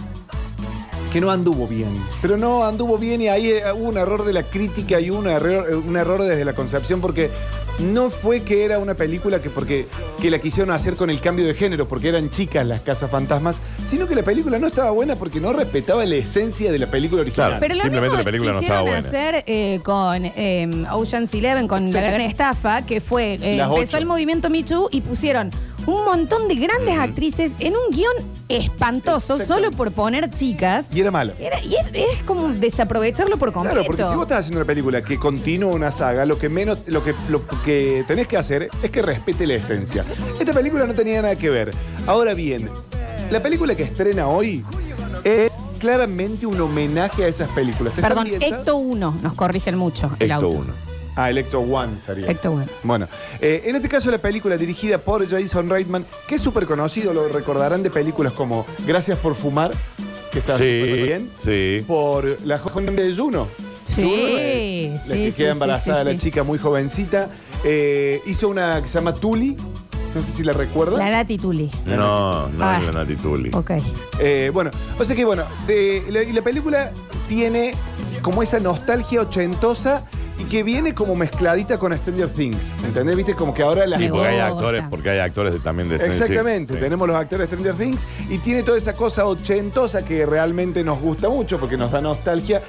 que 1.14 1.20
no 1.20 1.30
anduvo 1.30 1.68
bien. 1.68 1.96
Pero 2.20 2.36
no 2.36 2.64
anduvo 2.64 2.98
bien 2.98 3.22
y 3.22 3.28
ahí 3.28 3.48
eh, 3.48 3.62
hubo 3.72 3.88
un 3.88 3.98
error 3.98 4.24
de 4.24 4.32
la 4.32 4.42
crítica 4.42 4.98
y 4.98 5.10
un 5.10 5.28
error, 5.28 5.68
eh, 5.70 5.76
un 5.76 5.96
error 5.96 6.20
desde 6.20 6.44
la 6.44 6.54
concepción 6.54 7.00
porque 7.00 7.30
no 7.78 8.10
fue 8.10 8.42
que 8.42 8.64
era 8.64 8.80
una 8.80 8.94
película 8.94 9.40
que 9.40 9.48
porque 9.48 9.86
que 10.20 10.28
la 10.28 10.40
quisieron 10.40 10.74
hacer 10.74 10.96
con 10.96 11.10
el 11.10 11.20
cambio 11.20 11.46
de 11.46 11.54
género 11.54 11.86
porque 11.86 12.08
eran 12.08 12.30
chicas 12.30 12.66
las 12.66 12.80
casas 12.80 13.10
fantasmas, 13.10 13.54
sino 13.86 14.08
que 14.08 14.16
la 14.16 14.24
película 14.24 14.58
no 14.58 14.66
estaba 14.66 14.90
buena 14.90 15.14
porque 15.14 15.40
no 15.40 15.52
respetaba 15.52 16.04
la 16.04 16.16
esencia 16.16 16.72
de 16.72 16.80
la 16.80 16.86
película 16.86 17.22
original. 17.22 17.58
Claro. 17.58 17.60
Pero 17.60 17.74
lo 17.76 17.82
Simplemente 17.82 18.16
mismo 18.16 18.18
la 18.18 18.24
película 18.24 18.52
no 18.52 18.58
quisieron 18.58 18.88
estaba 18.88 19.00
buena. 19.00 19.08
hacer 19.08 19.44
eh, 19.46 19.80
con 19.84 20.24
eh, 20.24 20.86
Ocean's 20.92 21.32
Eleven, 21.32 21.68
con 21.68 21.92
la 21.92 22.00
gran 22.00 22.20
estafa, 22.22 22.82
que 22.84 23.00
fue, 23.00 23.34
eh, 23.34 23.60
empezó 23.60 23.98
el 23.98 24.06
movimiento 24.06 24.50
Me 24.50 24.64
Too 24.64 24.88
y 24.90 25.00
pusieron 25.00 25.50
un 25.86 26.04
montón 26.04 26.48
de 26.48 26.54
grandes 26.56 26.96
actrices 26.98 27.52
en 27.60 27.74
un 27.74 27.90
guion 27.90 28.12
espantoso 28.48 29.38
solo 29.38 29.70
por 29.70 29.92
poner 29.92 30.30
chicas. 30.30 30.86
Y 30.92 31.00
era 31.00 31.10
malo. 31.10 31.32
Era- 31.38 31.62
y 31.62 31.74
es, 31.76 31.86
es 31.94 32.22
como 32.24 32.48
desaprovecharlo 32.48 33.36
por 33.36 33.52
completo. 33.52 33.74
Claro, 33.76 33.86
porque 33.86 34.04
si 34.04 34.14
vos 34.14 34.22
estás 34.22 34.38
haciendo 34.40 34.58
una 34.60 34.66
película 34.66 35.02
que 35.02 35.18
continúa 35.18 35.72
una 35.72 35.90
saga, 35.92 36.24
lo 36.26 36.38
que 36.38 36.48
menos, 36.48 36.78
lo 36.86 37.02
que, 37.04 37.14
lo 37.28 37.42
que 37.64 38.04
tenés 38.06 38.28
que 38.28 38.36
hacer 38.36 38.68
es 38.82 38.90
que 38.90 39.02
respete 39.02 39.46
la 39.46 39.54
esencia. 39.54 40.04
Esta 40.38 40.52
película 40.52 40.86
no 40.86 40.94
tenía 40.94 41.22
nada 41.22 41.36
que 41.36 41.50
ver. 41.50 41.72
Ahora 42.06 42.34
bien, 42.34 42.68
la 43.30 43.40
película 43.40 43.74
que 43.74 43.82
estrena 43.84 44.26
hoy 44.28 44.62
es 45.24 45.56
claramente 45.78 46.46
un 46.46 46.60
homenaje 46.60 47.24
a 47.24 47.28
esas 47.28 47.48
películas. 47.50 47.94
Está 47.94 48.08
Perdón, 48.08 48.26
ambientada- 48.26 48.58
Ecto 48.60 48.76
1, 48.76 49.14
nos 49.22 49.34
corrigen 49.34 49.76
mucho 49.76 50.10
el 50.18 50.30
Ecto 50.30 50.46
auto. 50.46 50.58
1. 50.58 50.93
Ah, 51.16 51.30
Electro 51.30 51.60
One 51.60 51.92
sería. 52.04 52.28
Ecto 52.30 52.50
One. 52.52 52.66
Bueno, 52.82 53.06
eh, 53.40 53.62
en 53.66 53.76
este 53.76 53.88
caso 53.88 54.10
la 54.10 54.18
película 54.18 54.56
dirigida 54.56 54.98
por 54.98 55.28
Jason 55.28 55.68
Reitman, 55.70 56.04
que 56.26 56.34
es 56.36 56.40
súper 56.40 56.66
conocido, 56.66 57.12
lo 57.14 57.28
recordarán 57.28 57.82
de 57.82 57.90
películas 57.90 58.32
como 58.32 58.66
Gracias 58.86 59.18
por 59.18 59.34
fumar, 59.36 59.72
que 60.32 60.40
está 60.40 60.58
Sí, 60.58 60.80
súper 60.80 61.02
bien. 61.04 61.30
sí. 61.42 61.84
Por 61.86 62.38
La 62.44 62.58
joven 62.58 62.96
de 62.96 63.14
Juno. 63.14 63.46
Sí, 63.86 64.02
Juno, 64.02 64.12
eh, 64.16 65.00
la 65.06 65.14
que 65.14 65.30
sí, 65.30 65.36
queda 65.36 65.48
sí, 65.50 65.52
embarazada 65.52 66.02
sí, 66.04 66.08
la 66.12 66.18
chica 66.18 66.42
muy 66.42 66.58
jovencita. 66.58 67.28
Eh, 67.64 68.20
hizo 68.26 68.48
una 68.48 68.82
que 68.82 68.88
se 68.88 68.94
llama 68.94 69.14
Tuli, 69.14 69.56
no 70.14 70.22
sé 70.22 70.32
si 70.32 70.42
la 70.42 70.52
recuerdan. 70.52 70.98
La 70.98 71.10
Nati 71.10 71.38
Tuli. 71.38 71.70
No, 71.86 72.48
no 72.48 72.64
Ah. 72.64 72.78
es 72.80 72.86
la 72.86 72.92
Nati 73.04 73.14
Tulli. 73.16 73.50
Ok. 73.54 73.70
Eh, 74.18 74.50
bueno, 74.52 74.70
o 74.98 75.04
sea 75.04 75.14
que 75.14 75.24
bueno, 75.24 75.44
de- 75.68 76.02
la- 76.10 76.22
y 76.24 76.32
la 76.32 76.42
película 76.42 76.90
tiene 77.28 77.72
como 78.22 78.42
esa 78.42 78.58
nostalgia 78.58 79.20
ochentosa 79.20 80.04
y 80.44 80.48
que 80.50 80.62
viene 80.62 80.94
como 80.94 81.14
mezcladita 81.14 81.78
con 81.78 81.92
Stranger 81.96 82.28
Things. 82.28 82.72
¿Entendés? 82.84 83.16
Viste, 83.16 83.34
como 83.34 83.54
que 83.54 83.62
ahora 83.62 83.86
la 83.86 83.96
Me 83.98 84.04
Sí, 84.04 84.10
porque 84.10 84.26
hay 84.28 84.38
actores, 84.40 84.84
porque 84.90 85.10
hay 85.10 85.18
actores 85.20 85.52
de- 85.54 85.60
también 85.60 85.88
de 85.88 85.96
Stranger 85.96 86.22
Exactamente, 86.22 86.72
Things. 86.74 86.82
Tenemos 86.84 87.08
los 87.08 87.16
actores 87.16 87.48
de 87.50 87.56
Stranger 87.56 87.74
Things 87.82 88.06
y 88.30 88.38
tiene 88.38 88.62
toda 88.62 88.78
esa 88.78 88.92
cosa 88.94 89.26
ochentosa 89.26 90.04
que 90.04 90.26
realmente 90.26 90.82
nos 90.84 91.00
gusta 91.00 91.28
mucho 91.28 91.58
porque 91.58 91.76
nos 91.76 91.92
da 91.92 92.00
nostalgia 92.00 92.62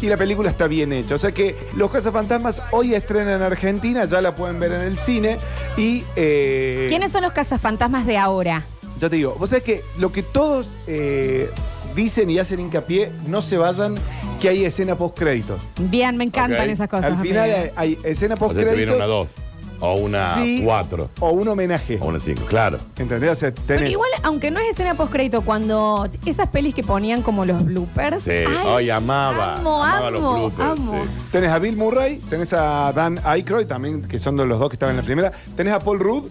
y 0.00 0.06
la 0.06 0.16
película 0.16 0.48
está 0.50 0.66
bien 0.66 0.92
hecha. 0.92 1.14
O 1.14 1.18
sea 1.18 1.32
que 1.32 1.56
Los 1.76 1.90
Cazafantasmas 1.90 2.62
hoy 2.70 2.94
estrenan 2.94 3.34
en 3.34 3.42
Argentina, 3.42 4.04
ya 4.04 4.20
la 4.20 4.34
pueden 4.34 4.58
ver 4.60 4.72
en 4.72 4.82
el 4.82 4.98
cine 4.98 5.38
y... 5.76 6.04
eh, 6.16 6.86
¿Quiénes 6.88 7.12
son 7.12 7.22
los 7.22 7.32
cazafantasmas 7.32 8.06
de 8.06 8.16
ahora? 8.16 8.64
Ya 9.00 9.08
te 9.08 9.16
digo, 9.16 9.36
vos 9.38 9.50
sabés 9.50 9.64
que 9.64 9.84
lo 9.98 10.10
que 10.10 10.22
todos 10.24 10.70
eh, 10.86 11.48
dicen 11.98 12.30
y 12.30 12.38
hacen 12.38 12.60
hincapié, 12.60 13.10
no 13.26 13.42
se 13.42 13.56
vayan, 13.58 13.96
que 14.40 14.48
hay 14.48 14.64
escena 14.64 14.94
post 14.94 15.18
créditos. 15.18 15.60
Bien, 15.80 16.16
me 16.16 16.22
encantan 16.24 16.60
Ok. 16.62 16.68
esas 16.72 16.88
cosas. 16.88 17.06
Al 17.06 17.18
final 17.18 17.50
hay, 17.50 17.70
hay 17.74 17.98
escena 18.04 18.34
O 18.34 18.38
post 18.38 18.54
sea, 18.54 18.62
te 18.64 18.70
viene 18.76 18.92
créditos 18.92 18.96
una 18.96 19.06
2 19.06 19.28
o 19.80 19.94
una 19.96 20.34
Sí. 20.42 20.62
4 20.64 21.10
o 21.20 21.30
un 21.30 21.48
homenaje. 21.48 21.98
o 22.00 22.06
una 22.06 22.20
5. 22.20 22.42
Claro. 22.46 22.78
¿Entendés? 22.98 23.30
O 23.30 23.34
sea, 23.34 23.52
Pero 23.66 23.80
tenés- 23.80 23.90
igual, 23.90 24.10
aunque 24.22 24.50
no 24.52 24.60
es 24.60 24.70
escena 24.70 24.94
postcrédito, 24.94 25.42
cuando 25.42 26.08
esas 26.24 26.46
pelis 26.48 26.72
que 26.74 26.82
ponían 26.84 27.22
como 27.22 27.44
los 27.44 27.64
bloopers. 27.64 28.22
Sí. 28.24 28.30
Ay, 28.64 28.90
amaba. 28.90 29.54
Amo, 29.54 29.82
amaba 29.82 30.06
amo, 30.06 30.10
los 30.10 30.20
bloopers. 30.52 30.70
amo. 30.80 31.02
sí. 31.02 31.10
Tenés 31.32 31.50
a 31.50 31.58
Bill 31.58 31.76
Murray, 31.76 32.18
tenés 32.30 32.52
a 32.52 32.92
Dan 32.92 33.18
Aykroyd 33.24 33.66
también, 33.66 34.02
que 34.02 34.18
son 34.20 34.36
de 34.36 34.46
los 34.46 34.58
dos 34.60 34.68
que 34.68 34.74
estaban 34.76 34.94
en 34.94 35.00
la 35.00 35.04
primera. 35.06 35.32
Tenés 35.56 35.72
a 35.72 35.80
Paul 35.80 35.98
Rudd. 35.98 36.24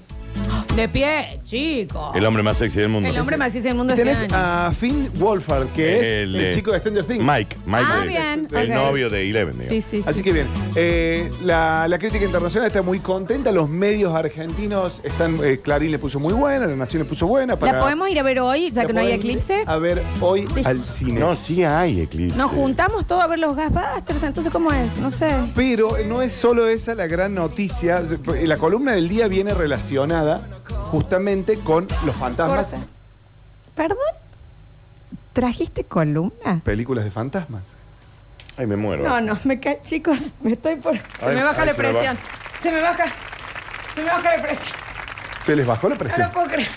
De 0.78 0.88
pie, 0.88 1.40
chico. 1.44 2.12
El 2.14 2.24
hombre 2.24 2.44
más 2.44 2.58
sexy 2.58 2.80
del 2.82 2.90
mundo. 2.90 3.10
El 3.10 3.18
hombre 3.18 3.36
más 3.36 3.52
sexy 3.52 3.68
del 3.70 3.76
mundo 3.78 3.94
Y 3.96 4.00
este 4.00 4.04
tenés 4.14 4.32
año. 4.32 4.68
a 4.68 4.72
Finn 4.80 5.10
Wolfhard, 5.16 5.70
que 5.70 5.98
es 5.98 6.04
el, 6.30 6.54
chico 6.54 6.72
de 6.72 6.78
Stranger 6.78 7.04
Things. 7.04 7.24
Mike. 7.26 7.58
Mike 7.66 7.84
Ah, 7.90 8.00
de- 8.02 8.08
bien, 8.08 8.48
El 8.54 8.70
novio 8.76 9.10
de 9.10 9.28
Eleven, 9.28 9.58
digamos. 9.58 9.70
Sí, 9.70 9.82
sí, 9.82 10.04
sí. 10.04 10.08
Así 10.08 10.22
que 10.22 10.32
bien, 10.32 10.46
eh, 10.76 11.32
la, 11.44 11.88
la 11.88 11.98
crítica 11.98 12.24
internacional 12.24 12.68
está 12.68 12.84
muy 12.84 13.00
contenta, 13.00 13.52
los 13.52 13.68
medios 13.68 14.14
argentinos 14.14 15.02
están, 15.04 15.40
eh, 15.44 15.58
Clarín 15.64 15.90
le 15.90 15.98
puso 15.98 16.20
muy 16.20 16.34
buena, 16.34 16.68
La 16.68 16.76
Nación 16.76 17.02
le 17.02 17.10
puso 17.10 17.26
buena. 17.26 17.56
¿La 17.60 17.80
podemos 17.80 18.08
ir 18.12 18.20
a 18.20 18.24
ver 18.24 18.40
hoy, 18.40 18.70
ya 18.70 18.86
que 18.86 18.94
no 18.94 19.00
hay 19.00 19.14
eclipse? 19.14 19.64
A 19.66 19.78
ver 19.78 20.04
hoy 20.22 20.48
al 20.64 20.84
cine. 20.84 21.20
No, 21.20 21.36
sí 21.36 21.64
hay 21.64 22.02
eclipse. 22.02 22.38
Nos 22.38 22.52
juntamos 22.52 23.08
todos 23.08 23.24
a 23.24 23.28
ver 23.28 23.40
los 23.40 23.56
Gasbusters, 23.56 24.22
entonces 24.22 24.54
¿cómo 24.54 24.72
es? 24.72 24.96
No 24.98 25.10
sé. 25.10 25.32
Pero 25.56 25.98
no 26.06 26.22
es 26.22 26.34
solo 26.34 26.68
esa 26.68 26.94
la 26.94 27.08
gran 27.08 27.34
noticia. 27.34 28.04
La 28.44 28.58
columna 28.58 28.92
del 28.92 29.10
día 29.10 29.28
viene 29.28 29.56
relacionada 29.56 30.42
justamente 30.92 31.58
con 31.60 31.88
los 32.06 32.16
fantasmas. 32.16 32.70
Corta. 32.72 32.86
¿Perdón? 33.76 33.98
¿Trajiste 35.34 35.84
columna? 35.84 36.62
Películas 36.64 37.04
de 37.06 37.12
fantasmas. 37.12 37.74
Ay, 38.58 38.66
me 38.66 38.76
muero. 38.76 39.04
No, 39.08 39.22
no, 39.22 39.38
me 39.44 39.60
cae, 39.60 39.80
chicos, 39.84 40.18
me 40.42 40.54
estoy 40.54 40.76
por... 40.78 40.98
Se 40.98 41.04
Ay, 41.22 41.36
me 41.36 41.44
baja 41.44 41.62
ay, 41.62 41.68
la 41.68 41.74
se 41.74 41.82
me 41.84 41.90
presión. 41.90 42.18
Se 42.60 42.72
me 42.72 42.82
baja. 42.82 43.04
Se 43.94 44.02
me 44.02 44.10
baja 44.10 44.36
la 44.36 44.42
presión. 44.42 44.74
Se 45.46 45.56
les 45.56 45.66
bajó 45.68 45.90
la 45.90 45.96
No 45.96 46.00
presión. 46.00 46.28
lo 46.28 46.34
puedo 46.34 46.48
creer. 46.48 46.70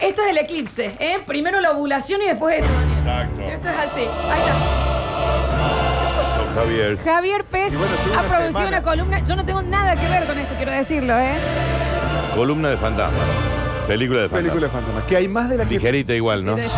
Esto 0.00 0.22
es 0.22 0.30
el 0.30 0.38
eclipse, 0.38 0.96
¿eh? 0.98 1.18
Primero 1.26 1.60
la 1.60 1.70
ovulación 1.72 2.20
y 2.22 2.26
después 2.26 2.58
esto. 2.60 2.72
Exacto. 2.98 3.40
Esto 3.42 3.68
es 3.68 3.76
así. 3.78 4.00
Ahí 4.00 4.40
está. 4.40 4.54
Pasó, 6.16 6.54
Javier. 6.54 6.98
Javier 7.04 7.44
Pérez 7.44 7.76
bueno, 7.76 7.94
ha 7.94 8.08
una 8.10 8.22
producido 8.22 8.46
semana. 8.58 8.68
una 8.68 8.82
columna. 8.82 9.18
Yo 9.24 9.36
no 9.36 9.44
tengo 9.44 9.62
nada 9.62 9.94
que 9.96 10.08
ver 10.08 10.26
con 10.26 10.38
esto, 10.38 10.54
quiero 10.56 10.72
decirlo, 10.72 11.16
¿eh? 11.18 11.34
Columna 12.34 12.70
de 12.70 12.76
fantasmas. 12.76 13.20
Película 13.86 14.20
de 14.20 14.28
fantasmas. 14.28 14.42
Película 14.52 14.66
de 14.66 14.72
fantasmas. 14.72 15.04
Que 15.04 15.16
hay 15.16 15.28
más 15.28 15.50
de 15.50 15.56
la 15.56 15.64
que. 15.64 15.74
Ligerita 15.74 16.14
igual, 16.14 16.44
¿no? 16.44 16.54
Debe, 16.56 16.68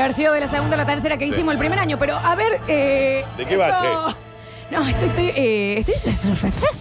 haber 0.00 0.14
sido 0.14 0.32
de 0.32 0.40
la 0.40 0.48
segunda 0.48 0.74
a 0.74 0.78
la 0.78 0.86
tercera 0.86 1.16
que 1.16 1.26
Sí. 1.26 1.32
hicimos 1.32 1.52
el 1.54 1.58
primer 1.58 1.78
año, 1.78 1.96
pero 1.98 2.14
a 2.16 2.34
ver. 2.36 2.60
Eh, 2.68 3.24
¿De 3.36 3.46
qué 3.46 3.56
va, 3.56 3.68
esto- 3.68 4.16
No, 4.72 4.88
estoy. 4.88 5.08
estoy, 5.10 5.26
eh, 5.36 5.84
estoy 5.86 5.94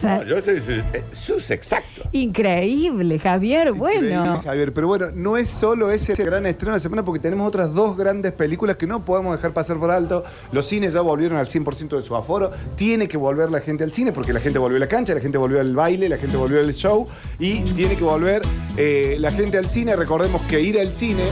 No, 0.04 0.24
yo 0.24 0.38
estoy 0.38 0.62
eh, 0.94 1.04
sus 1.12 1.52
exacto. 1.52 2.04
Increíble, 2.14 3.20
Javier. 3.20 3.68
Increíble, 3.68 4.18
Bueno. 4.18 4.42
Javier, 4.42 4.74
pero 4.74 4.88
bueno, 4.88 5.08
no 5.14 5.36
es 5.36 5.50
solo 5.50 5.92
ese 5.92 6.14
gran 6.24 6.46
estreno 6.46 6.72
de 6.72 6.78
la 6.78 6.80
semana 6.80 7.04
porque 7.04 7.20
tenemos 7.20 7.46
otras 7.46 7.74
dos 7.74 7.98
grandes 7.98 8.32
películas 8.32 8.78
que 8.78 8.88
no 8.88 9.04
podemos 9.04 9.36
dejar 9.36 9.52
pasar 9.52 9.78
por 9.78 9.92
alto. 9.92 10.24
Los 10.54 10.68
cines 10.68 10.94
ya 10.94 11.02
volvieron 11.02 11.38
al 11.38 11.48
100% 11.48 11.98
de 11.98 12.02
su 12.02 12.16
aforo. 12.16 12.52
Tiene 12.78 13.10
que 13.10 13.18
volver 13.18 13.52
la 13.52 13.60
gente 13.60 13.84
al 13.84 13.92
cine 13.92 14.14
porque 14.14 14.32
la 14.32 14.40
gente 14.40 14.58
volvió 14.58 14.78
a 14.78 14.80
la 14.80 14.88
cancha, 14.88 15.14
la 15.14 15.20
gente 15.20 15.38
volvió 15.38 15.60
al 15.60 15.76
baile, 15.76 16.08
la 16.08 16.18
gente 16.18 16.38
volvió 16.38 16.62
al 16.62 16.74
show 16.74 17.06
y 17.40 17.60
tiene 17.62 17.98
que 17.98 18.06
volver 18.06 18.42
eh, 18.78 19.18
la 19.20 19.34
gente 19.34 19.58
al 19.58 19.68
cine. 19.68 19.98
Recordemos 19.98 20.42
que 20.44 20.62
ir 20.62 20.80
al 20.80 20.94
cine 20.94 21.24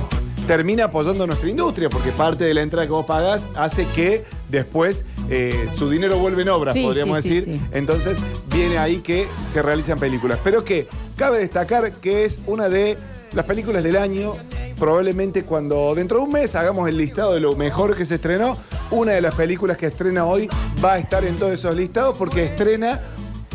termina 0.50 0.86
apoyando 0.86 1.28
nuestra 1.28 1.48
industria 1.48 1.90
porque 1.90 2.10
parte 2.12 2.44
de 2.44 2.56
la 2.56 2.64
entrada 2.64 2.88
que 2.88 2.92
vos 2.92 3.06
pagás 3.06 3.48
hace 3.56 3.86
que 3.96 4.26
después 4.50 5.06
eh, 5.30 5.70
su 5.78 5.92
dinero 5.92 6.18
vuelve 6.18 6.42
en 6.42 6.50
obras, 6.50 6.74
Sí, 6.74 6.82
podríamos 6.82 7.18
sí, 7.22 7.30
sí, 7.30 7.36
decir. 7.36 7.54
sí. 7.60 7.62
Entonces 7.72 8.18
viene 8.52 8.80
ahí 8.80 8.98
que 8.98 9.28
se 9.52 9.62
realizan 9.62 10.00
películas. 10.00 10.40
Pero 10.44 10.66
que 10.66 10.88
cabe 11.16 11.38
destacar 11.38 11.92
que 11.92 12.26
es 12.26 12.40
una 12.48 12.68
de 12.68 12.98
las 13.34 13.46
películas 13.46 13.84
del 13.84 13.96
año. 13.96 14.34
Probablemente 14.80 15.44
cuando 15.44 15.94
dentro 15.94 16.18
de 16.18 16.24
un 16.24 16.32
mes 16.32 16.56
hagamos 16.56 16.90
el 16.90 16.98
listado 16.98 17.36
de 17.36 17.42
lo 17.42 17.56
mejor 17.56 17.96
que 17.96 18.04
se 18.04 18.16
estrenó, 18.16 18.58
una 18.90 19.12
de 19.12 19.22
las 19.22 19.36
películas 19.36 19.78
que 19.78 19.86
estrena 19.86 20.26
hoy 20.26 20.50
va 20.84 20.94
a 20.94 20.98
estar 20.98 21.24
en 21.26 21.36
todos 21.36 21.52
esos 21.52 21.76
listados 21.76 22.18
porque 22.18 22.46
estrena 22.46 23.00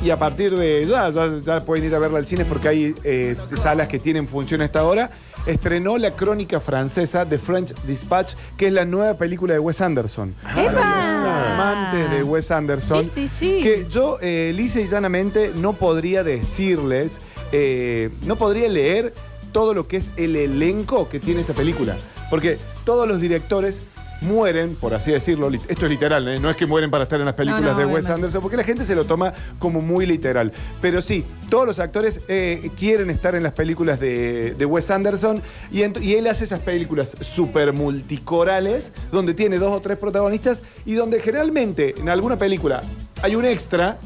y 0.04 0.10
a 0.10 0.18
partir 0.18 0.54
de 0.54 0.84
ya, 0.86 1.08
ya, 1.08 1.38
ya 1.38 1.64
pueden 1.64 1.86
ir 1.86 1.94
a 1.94 1.98
verla 1.98 2.18
al 2.18 2.26
cine 2.26 2.44
porque 2.44 2.68
hay 2.68 2.94
eh, 3.04 3.34
salas 3.34 3.88
que 3.88 3.98
tienen 3.98 4.28
función 4.28 4.60
a 4.60 4.66
esta 4.66 4.84
hora. 4.84 5.10
estrenó 5.46 5.96
la 5.96 6.14
crónica 6.14 6.60
francesa 6.60 7.24
The 7.24 7.38
French 7.38 7.74
Dispatch, 7.86 8.34
que 8.58 8.66
es 8.66 8.72
la 8.74 8.84
nueva 8.84 9.14
película 9.14 9.54
de 9.54 9.60
Wes 9.60 9.80
Anderson. 9.80 10.34
¡Epa! 10.56 11.54
Amantes 11.54 12.10
de 12.10 12.22
Wes 12.22 12.50
Anderson. 12.50 13.04
Sí, 13.04 13.10
sí, 13.14 13.28
sí. 13.28 13.60
Que 13.62 13.86
yo, 13.88 14.18
eh, 14.20 14.52
lisa 14.54 14.80
y 14.80 14.88
llanamente, 14.88 15.52
no 15.54 15.72
podría 15.72 16.22
decirles, 16.22 17.20
eh, 17.52 18.10
no 18.26 18.36
podría 18.36 18.68
leer 18.68 19.14
todo 19.52 19.72
lo 19.72 19.88
que 19.88 19.96
es 19.96 20.10
el 20.18 20.36
elenco 20.36 21.08
que 21.08 21.18
tiene 21.18 21.40
esta 21.40 21.54
película. 21.54 21.96
Porque 22.28 22.58
todos 22.84 23.08
los 23.08 23.22
directores 23.22 23.82
mueren, 24.20 24.74
por 24.76 24.94
así 24.94 25.12
decirlo, 25.12 25.50
lit- 25.50 25.64
esto 25.68 25.84
es 25.86 25.90
literal, 25.90 26.26
¿eh? 26.28 26.38
no 26.40 26.48
es 26.48 26.56
que 26.56 26.64
mueren 26.66 26.90
para 26.90 27.04
estar 27.04 27.18
en 27.20 27.26
las 27.26 27.34
películas 27.34 27.62
No, 27.62 27.72
no, 27.72 27.78
de 27.78 27.84
Wes 27.84 27.92
obviamente. 28.04 28.12
Anderson, 28.12 28.40
porque 28.42 28.56
la 28.56 28.64
gente 28.64 28.84
se 28.86 28.94
lo 28.94 29.04
toma 29.04 29.32
como 29.58 29.80
muy 29.82 30.06
literal. 30.06 30.52
Pero 30.80 31.02
sí, 31.02 31.24
todos 31.50 31.66
los 31.66 31.78
actores 31.78 32.20
eh, 32.28 32.70
quieren 32.78 33.10
estar 33.10 33.34
en 33.34 33.42
las 33.42 33.52
películas 33.52 34.00
de, 34.00 34.54
de 34.54 34.64
Wes 34.64 34.90
Anderson 34.90 35.42
y, 35.70 35.80
ent- 35.80 36.02
y 36.02 36.14
él 36.14 36.26
hace 36.26 36.44
esas 36.44 36.60
películas 36.60 37.16
súper 37.20 37.72
multicorales, 37.72 38.92
donde 39.12 39.34
tiene 39.34 39.58
dos 39.58 39.72
o 39.72 39.80
tres 39.80 39.98
protagonistas 39.98 40.62
y 40.86 40.94
donde 40.94 41.20
generalmente 41.20 41.94
en 41.98 42.08
alguna 42.08 42.38
película 42.38 42.82
hay 43.22 43.34
un 43.36 43.44
extra. 43.44 43.98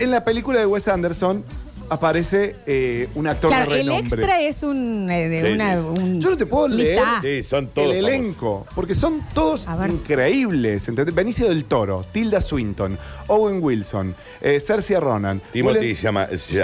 En 0.00 0.12
la 0.12 0.22
película 0.24 0.60
de 0.60 0.66
Wes 0.66 0.86
Anderson 0.86 1.44
aparece 1.90 2.56
eh, 2.66 3.08
un 3.14 3.26
actor 3.26 3.50
Claro, 3.50 3.72
de 3.72 3.80
el 3.80 3.86
renombre. 3.86 4.22
extra 4.22 4.40
es 4.42 4.62
un, 4.62 5.08
eh, 5.10 5.28
de 5.28 5.42
Sí, 5.46 5.52
una, 5.54 5.74
sí. 5.76 5.80
un 5.82 6.20
Yo 6.20 6.30
no 6.30 6.36
te 6.36 6.46
puedo 6.46 6.68
leer 6.68 6.96
lista. 6.98 7.20
Sí, 7.22 7.42
son 7.42 7.68
todos 7.68 7.88
el 7.94 7.96
famosos. 8.02 8.14
elenco, 8.18 8.66
porque 8.74 8.94
son 8.94 9.22
todos 9.34 9.66
A 9.68 9.76
ver. 9.76 9.90
increíbles. 9.90 10.88
¿entendés? 10.88 11.14
Benicio 11.14 11.48
del 11.48 11.64
Toro, 11.64 12.04
Tilda 12.12 12.40
Swinton, 12.40 12.98
Owen 13.28 13.62
Wilson, 13.62 14.14
eh, 14.40 14.60
Cersei 14.60 14.98
Ronan, 14.98 15.40
Timothy 15.52 15.78
Willem- 15.78 15.94
llama 15.96 16.26
Sí. 16.36 16.58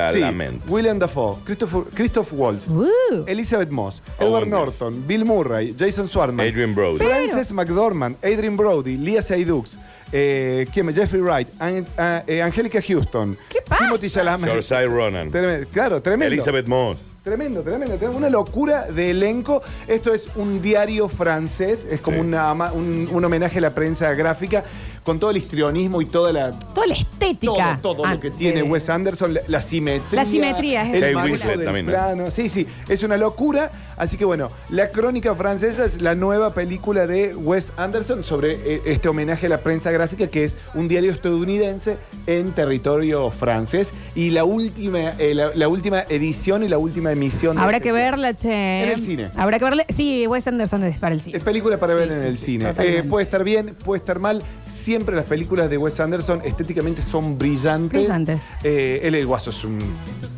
William 0.69 0.99
Dafoe, 0.99 1.39
Christopher, 1.45 1.85
Christoph 1.95 2.33
Waltz, 2.33 2.69
Uh. 2.69 3.25
Elizabeth 3.27 3.71
Moss, 3.71 4.03
Owen 4.19 4.45
Edward. 4.45 4.49
Norton, 4.49 5.07
Bill 5.07 5.25
Murray, 5.25 5.75
Jason 5.79 6.09
Swartman, 6.09 6.47
Adrian 6.47 6.75
Brody. 6.75 6.99
Frances 6.99 7.53
McDormand, 7.53 8.17
Adrian 8.23 8.57
Brody, 8.57 8.97
Lia 8.97 9.23
Seydoux, 9.23 9.77
eh, 10.13 10.67
¿quién 10.73 10.87
más? 10.87 10.95
Jeffrey 10.95 11.21
Wright, 11.21 11.49
An- 11.59 11.87
ah, 11.99 12.23
eh, 12.27 12.41
Angélica 12.43 12.81
Houston, 12.83 13.37
¿Qué 13.49 13.61
pasa? 13.63 13.85
Timothy 13.85 14.09
Chalamet. 14.11 14.49
Saoirse 14.63 14.87
Ronan. 14.87 15.31
Claro, 15.73 16.01
tremendo. 16.03 16.33
Elizabeth 16.35 16.67
Moss. 16.67 17.03
Tremendo, 17.25 17.63
tremendo. 17.63 17.95
Tenemos 17.97 18.17
una 18.19 18.29
locura 18.29 18.83
de 18.85 19.09
elenco. 19.09 19.63
Esto 19.89 20.13
es 20.13 20.29
un 20.37 20.61
diario 20.61 21.09
francés, 21.09 21.87
es 21.91 22.03
como 22.03 22.19
Sí. 22.19 22.21
una 22.29 22.51
ama- 22.51 22.71
un, 22.73 23.09
un 23.11 23.25
homenaje 23.25 23.57
a 23.57 23.61
la 23.63 23.71
prensa 23.71 24.13
gráfica, 24.13 24.63
con 25.03 25.19
todo 25.19 25.31
el 25.31 25.39
histrionismo 25.39 26.03
y 26.03 26.07
toda 26.07 26.33
la. 26.35 26.51
Toda 26.75 26.87
la 26.87 26.95
estética. 26.95 27.79
Todo, 27.81 27.97
todo 27.97 28.07
Ah, 28.07 28.15
lo 28.15 28.21
que 28.21 28.31
tiene 28.31 28.61
eh, 28.61 28.63
Wes 28.63 28.91
Anderson, 28.91 29.33
la, 29.35 29.41
la 29.49 29.63
simetría. 29.63 30.23
La 30.23 30.29
simetría, 30.29 30.83
es 30.83 30.95
el 30.97 31.01
Kate 31.01 31.15
manejo 31.15 31.33
Winslet 31.35 31.57
del 31.57 31.65
también, 31.65 31.87
¿no? 31.87 31.93
plano. 31.93 32.31
Sí, 32.31 32.49
sí, 32.51 32.67
es 32.91 33.03
una 33.03 33.17
locura. 33.17 33.71
Así 33.97 34.17
que 34.19 34.25
bueno, 34.27 34.51
La 34.71 34.91
Crónica 34.91 35.35
Francesa 35.37 35.85
es 35.85 36.03
la 36.03 36.15
nueva 36.15 36.53
película 36.53 37.07
de 37.07 37.35
Wes 37.35 37.73
Anderson 37.77 38.25
sobre 38.25 38.55
eh, 38.65 38.83
este 38.87 39.09
homenaje 39.09 39.47
a 39.47 39.49
la 39.51 39.59
prensa 39.61 39.91
gráfica, 39.93 40.27
que 40.27 40.45
es 40.45 40.59
un 40.75 40.89
diario 40.89 41.13
estadounidense 41.13 41.97
en 42.27 42.53
territorio 42.53 43.31
francés. 43.31 43.95
Y 44.15 44.31
la 44.31 44.45
última, 44.45 45.11
eh, 45.19 45.35
la, 45.35 45.55
la 45.55 45.69
última 45.69 46.01
edición 46.09 46.65
y 46.65 46.69
la 46.69 46.77
última 46.79 47.14
emisión. 47.15 47.59
Habrá 47.59 47.79
este 47.79 47.89
que 47.89 47.93
verla, 47.93 48.35
che. 48.37 48.83
En 48.83 48.89
el 48.91 49.01
cine. 49.01 49.29
Habrá 49.37 49.59
que 49.59 49.65
verla. 49.65 49.85
Sí, 49.89 50.27
Wes 50.27 50.47
Anderson 50.47 50.85
es 50.85 50.99
para 50.99 51.15
el 51.15 51.21
cine. 51.21 51.37
Es 51.39 51.43
película 51.43 51.79
para 51.79 51.95
ver 51.95 52.13
en 52.13 52.23
el 52.23 52.39
cine. 52.39 52.73
Eh, 52.79 53.03
puede 53.09 53.25
estar 53.25 53.43
bien, 53.43 53.75
puede 53.85 53.99
estar 53.99 54.19
mal. 54.19 54.43
Siempre 54.71 55.17
las 55.17 55.25
películas 55.25 55.71
de 55.71 55.79
Wes 55.79 55.99
Anderson 56.01 56.43
estéticamente 56.45 57.01
son 57.03 57.39
brillantes. 57.39 58.01
Brillantes. 58.01 58.43
Eh, 58.63 59.01
él, 59.05 59.15
el 59.15 59.27
guaso, 59.27 59.51
es 59.51 59.65
un 59.65 59.79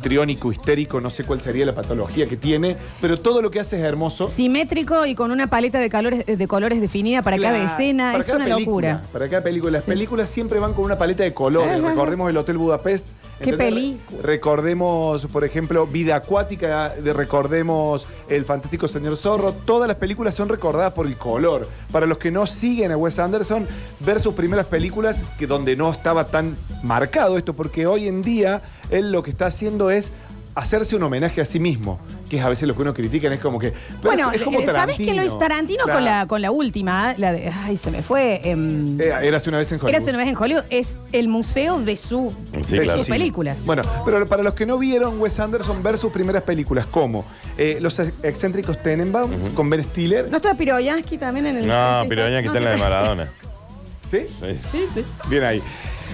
triónico, 0.01 0.51
histérico, 0.51 1.01
no 1.01 1.09
sé 1.09 1.23
cuál 1.23 1.41
sería 1.41 1.65
la 1.65 1.73
patología 1.75 2.27
que 2.27 2.37
tiene, 2.37 2.77
pero 3.01 3.19
todo 3.19 3.41
lo 3.41 3.51
que 3.51 3.59
hace 3.59 3.77
es 3.77 3.83
hermoso. 3.83 4.29
Simétrico 4.29 5.05
y 5.05 5.15
con 5.15 5.31
una 5.31 5.47
paleta 5.47 5.79
de, 5.79 5.89
colores 5.89 6.25
de 6.25 6.47
colores 6.47 6.79
definida 6.79 7.21
para 7.21 7.37
cada 7.37 7.57
escena. 7.63 8.11
para 8.11 8.19
es 8.19 8.25
cada 8.27 8.37
una 8.37 8.45
película, 8.55 8.91
locura. 8.91 9.11
Para 9.11 9.27
cada 9.27 9.43
película. 9.43 9.71
Las 9.71 9.83
Sí. 9.83 9.91
películas 9.91 10.29
siempre 10.29 10.59
van 10.59 10.73
con 10.73 10.85
una 10.85 10.97
paleta 10.97 11.23
de 11.23 11.33
colores. 11.33 11.79
Ajá. 11.79 11.89
Recordemos 11.89 12.29
el 12.29 12.37
Hotel 12.37 12.57
Budapest. 12.57 13.07
¿Qué 13.41 13.53
película? 13.53 14.21
Recordemos, 14.23 15.27
por 15.27 15.43
ejemplo, 15.43 15.85
Vida 15.85 16.15
Acuática, 16.15 16.89
de 16.89 17.13
recordemos 17.13 18.07
El 18.29 18.45
Fantástico 18.45 18.87
Señor 18.87 19.15
Zorro. 19.17 19.53
Todas 19.53 19.87
las 19.87 19.97
películas 19.97 20.33
son 20.35 20.49
recordadas 20.49 20.93
por 20.93 21.05
el 21.05 21.17
color. 21.17 21.67
Para 21.91 22.05
los 22.05 22.17
que 22.17 22.31
no 22.31 22.47
siguen 22.47 22.91
a 22.91 22.97
Wes 22.97 23.19
Anderson, 23.19 23.67
ver 23.99 24.19
sus 24.19 24.33
primeras 24.33 24.65
películas, 24.65 25.23
que 25.37 25.45
donde 25.45 25.75
no 25.75 25.91
estaba 25.91 26.25
tan 26.25 26.57
marcado 26.83 27.37
esto, 27.37 27.53
porque 27.53 27.85
hoy 27.85 28.07
en 28.07 28.21
día 28.21 28.61
él 28.89 29.11
lo 29.11 29.21
que 29.23 29.31
está 29.31 29.47
haciendo 29.47 29.91
es 29.91 30.11
hacerse 30.57 30.95
un 30.95 31.03
homenaje 31.03 31.39
a 31.39 31.45
sí 31.45 31.59
mismo, 31.59 31.99
que 32.29 32.37
es 32.37 32.43
a 32.43 32.49
veces 32.49 32.67
lo 32.67 32.75
que 32.75 32.81
uno 32.81 32.93
critica, 32.93 33.31
es 33.31 33.39
como 33.39 33.59
que... 33.59 33.71
pero 33.71 34.01
Bueno, 34.01 34.31
es 34.31 34.41
como 34.41 34.59
eh, 34.59 34.65
¿sabes 34.65 34.97
qué 34.97 35.13
lo 35.13 35.23
hizo 35.23 35.37
Tarantino 35.37 35.83
con, 35.85 36.03
la, 36.03 36.25
con 36.27 36.41
la 36.41 36.49
última? 36.51 37.13
La 37.17 37.31
de, 37.31 37.49
ay, 37.49 37.77
se 37.77 37.91
me 37.91 38.01
fue. 38.01 38.41
em, 38.43 38.99
Eh, 38.99 39.13
Érase 39.21 39.49
una 39.49 39.59
vez 39.59 39.71
en 39.71 39.77
Hollywood. 39.77 39.89
Érase 39.95 40.09
una 40.09 40.17
vez 40.19 40.27
en 40.27 40.35
Hollywood. 40.37 40.63
Es 40.69 40.99
el 41.11 41.27
museo 41.27 41.79
de, 41.79 41.95
su, 41.95 42.33
Sí, 42.65 42.75
de 42.77 42.83
claro. 42.83 42.99
sus 42.99 43.07
películas. 43.07 43.57
Bueno, 43.65 43.83
pero 44.03 44.25
para 44.27 44.41
los 44.43 44.53
que 44.55 44.65
no 44.65 44.77
vieron 44.79 45.21
Wes 45.21 45.39
Anderson 45.39 45.81
ver 45.83 45.97
sus 45.97 46.11
primeras 46.11 46.41
películas, 46.43 46.85
como 46.87 47.23
eh, 47.57 47.77
Los 47.79 47.99
excéntricos 47.99 48.81
Tenenbaums 48.81 49.49
con 49.49 49.69
Ben 49.69 49.83
Stiller. 49.83 50.29
¿No 50.29 50.37
estaba 50.37 50.55
Piroyansky 50.55 51.17
también 51.17 51.45
en 51.45 51.57
el.? 51.57 51.67
No, 51.67 52.03
ya 52.03 52.09
que 52.41 52.47
está 52.47 52.57
en 52.57 52.63
la 52.63 52.71
de 52.71 52.77
Maradona. 52.77 53.27
¿Sí? 54.11 54.19
Sí. 54.39 54.59
Sí, 54.71 54.85
sí. 54.95 55.03
Bien 55.29 55.43
ahí. 55.43 55.61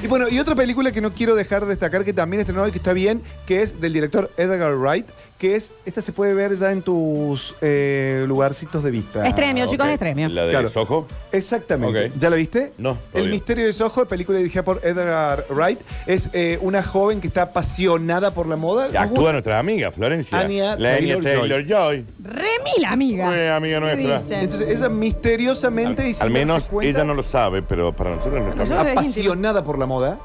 Y 0.01 0.07
bueno, 0.07 0.27
y 0.29 0.39
otra 0.39 0.55
película 0.55 0.91
que 0.91 1.01
no 1.01 1.11
quiero 1.11 1.35
dejar 1.35 1.61
de 1.61 1.69
destacar, 1.69 2.03
que 2.03 2.13
también 2.13 2.41
estrenó 2.41 2.67
y 2.67 2.71
que 2.71 2.77
está 2.77 2.93
bien, 2.93 3.21
que 3.45 3.61
es 3.61 3.79
del 3.79 3.93
director 3.93 4.31
Edgar 4.37 4.75
Wright, 4.75 5.07
que 5.37 5.55
es, 5.57 5.73
esta 5.85 6.01
se 6.01 6.13
puede 6.13 6.33
ver 6.33 6.55
ya 6.55 6.71
en 6.71 6.81
tus 6.81 7.53
eh, 7.59 8.23
lugarcitos 8.27 8.81
de 8.81 8.91
vista. 8.91 9.27
Estremio, 9.27 9.65
chicos, 9.67 9.85
Ok. 9.87 9.91
estremio. 9.93 10.29
La 10.29 10.45
de 10.45 10.51
Claro. 10.51 10.69
Soho. 10.69 11.05
Exactamente. 11.33 12.05
Ok. 12.07 12.11
¿Ya 12.17 12.29
la 12.29 12.37
viste? 12.37 12.71
No, 12.77 12.91
El 12.91 12.97
todavía. 13.11 13.29
misterio 13.31 13.65
de 13.65 13.73
Soho, 13.73 14.05
película 14.05 14.37
dirigida 14.37 14.63
por 14.63 14.79
Edgar 14.85 15.45
Wright, 15.49 15.79
es 16.07 16.29
eh, 16.31 16.57
una 16.61 16.81
joven 16.81 17.19
que 17.19 17.27
está 17.27 17.41
apasionada 17.41 18.31
por 18.31 18.47
la 18.47 18.55
moda. 18.55 18.87
Y 18.93 18.95
actúa 18.95 19.33
nuestra 19.33 19.59
amiga, 19.59 19.91
Florencia. 19.91 20.39
Anya 20.39 20.77
la 20.77 20.93
Anya 20.95 21.15
Taylor-Joy. 21.19 21.49
Taylor-Joy. 21.49 22.05
Remil, 22.23 22.85
amiga. 22.87 23.27
Fue 23.27 23.51
amiga 23.51 23.79
¿Qué 23.79 23.85
nuestra. 23.97 24.19
dicen? 24.19 24.39
Entonces, 24.39 24.67
ella 24.77 24.87
misteriosamente 24.89 26.03
y 26.03 26.07
Al, 26.07 26.13
sin 26.13 26.23
al 26.23 26.31
menos 26.31 26.55
darse 26.57 26.69
cuenta, 26.69 26.89
ella 26.99 27.03
no 27.03 27.13
lo 27.15 27.23
sabe, 27.23 27.61
pero 27.61 27.91
para 27.91 28.11
nosotros 28.11 28.35
es 28.35 28.41
nuestra 28.43 28.63
Nosotros- 28.63 28.87
amiga. 28.87 29.01
apasionada 29.01 29.63
por 29.65 29.77
la 29.77 29.85
moda, 29.87 30.19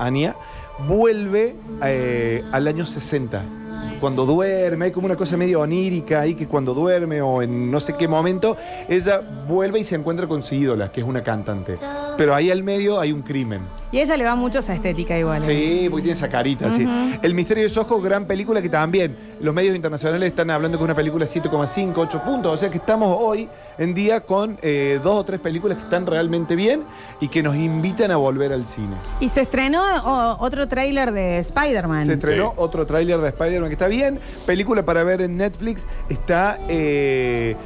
Ania, 0.00 0.34
vuelve 0.88 1.54
eh, 1.84 2.42
al 2.50 2.66
año 2.66 2.86
60. 2.86 3.42
Cuando 4.04 4.26
duerme, 4.26 4.84
hay 4.84 4.90
como 4.90 5.06
una 5.06 5.16
cosa 5.16 5.38
medio 5.38 5.62
onírica 5.62 6.20
ahí 6.20 6.34
que 6.34 6.46
cuando 6.46 6.74
duerme 6.74 7.22
o 7.22 7.40
en 7.40 7.70
no 7.70 7.80
sé 7.80 7.94
qué 7.94 8.06
momento, 8.06 8.54
ella 8.86 9.22
vuelve 9.48 9.78
y 9.78 9.84
se 9.84 9.94
encuentra 9.94 10.28
con 10.28 10.42
su 10.42 10.54
ídola, 10.54 10.92
que 10.92 11.00
es 11.00 11.06
una 11.06 11.22
cantante. 11.22 11.76
Pero 12.16 12.34
ahí 12.34 12.50
al 12.50 12.62
medio 12.62 12.98
hay 13.00 13.12
un 13.12 13.22
crimen. 13.22 13.60
Y 13.92 13.98
a 13.98 14.02
ella 14.02 14.16
le 14.16 14.24
va 14.24 14.34
mucho 14.34 14.58
esa 14.58 14.74
estética 14.74 15.16
igual. 15.18 15.42
¿eh? 15.42 15.46
Sí, 15.82 15.88
porque 15.88 16.02
tiene 16.04 16.16
esa 16.18 16.28
carita, 16.28 16.70
sí. 16.70 16.86
El 17.22 17.34
misterio 17.34 17.62
de 17.64 17.70
Soho, 17.70 18.00
gran 18.00 18.26
película 18.26 18.60
que 18.60 18.68
también 18.68 19.16
los 19.40 19.54
medios 19.54 19.76
internacionales 19.76 20.28
están 20.28 20.50
hablando 20.50 20.78
que 20.78 20.82
es 20.82 20.86
una 20.86 20.94
película 20.94 21.26
7,5, 21.26 21.92
8 21.96 22.22
puntos. 22.24 22.54
O 22.54 22.56
sea 22.56 22.68
que 22.70 22.78
estamos 22.78 23.16
hoy 23.20 23.48
en 23.78 23.94
día 23.94 24.20
con 24.20 24.58
eh, 24.62 25.00
dos 25.02 25.14
o 25.20 25.24
tres 25.24 25.40
películas 25.40 25.78
que 25.78 25.84
están 25.84 26.06
realmente 26.06 26.54
bien 26.56 26.82
y 27.20 27.28
que 27.28 27.42
nos 27.42 27.54
invitan 27.56 28.10
a 28.10 28.16
volver 28.16 28.52
al 28.52 28.64
cine. 28.64 28.94
Y 29.20 29.28
se 29.28 29.42
estrenó 29.42 29.82
o- 30.04 30.36
otro 30.44 30.66
tráiler 30.68 31.12
de 31.12 31.38
Spider-Man. 31.38 32.06
Se 32.06 32.12
estrenó 32.14 32.50
Sí. 32.50 32.54
otro 32.58 32.86
tráiler 32.86 33.20
de 33.20 33.28
Spider-Man 33.28 33.68
que 33.68 33.74
está 33.74 33.86
bien. 33.88 34.18
Película 34.46 34.84
para 34.84 35.04
ver 35.04 35.20
en 35.22 35.36
Netflix. 35.36 35.86
Está 36.08 36.58
eh, 36.68 37.56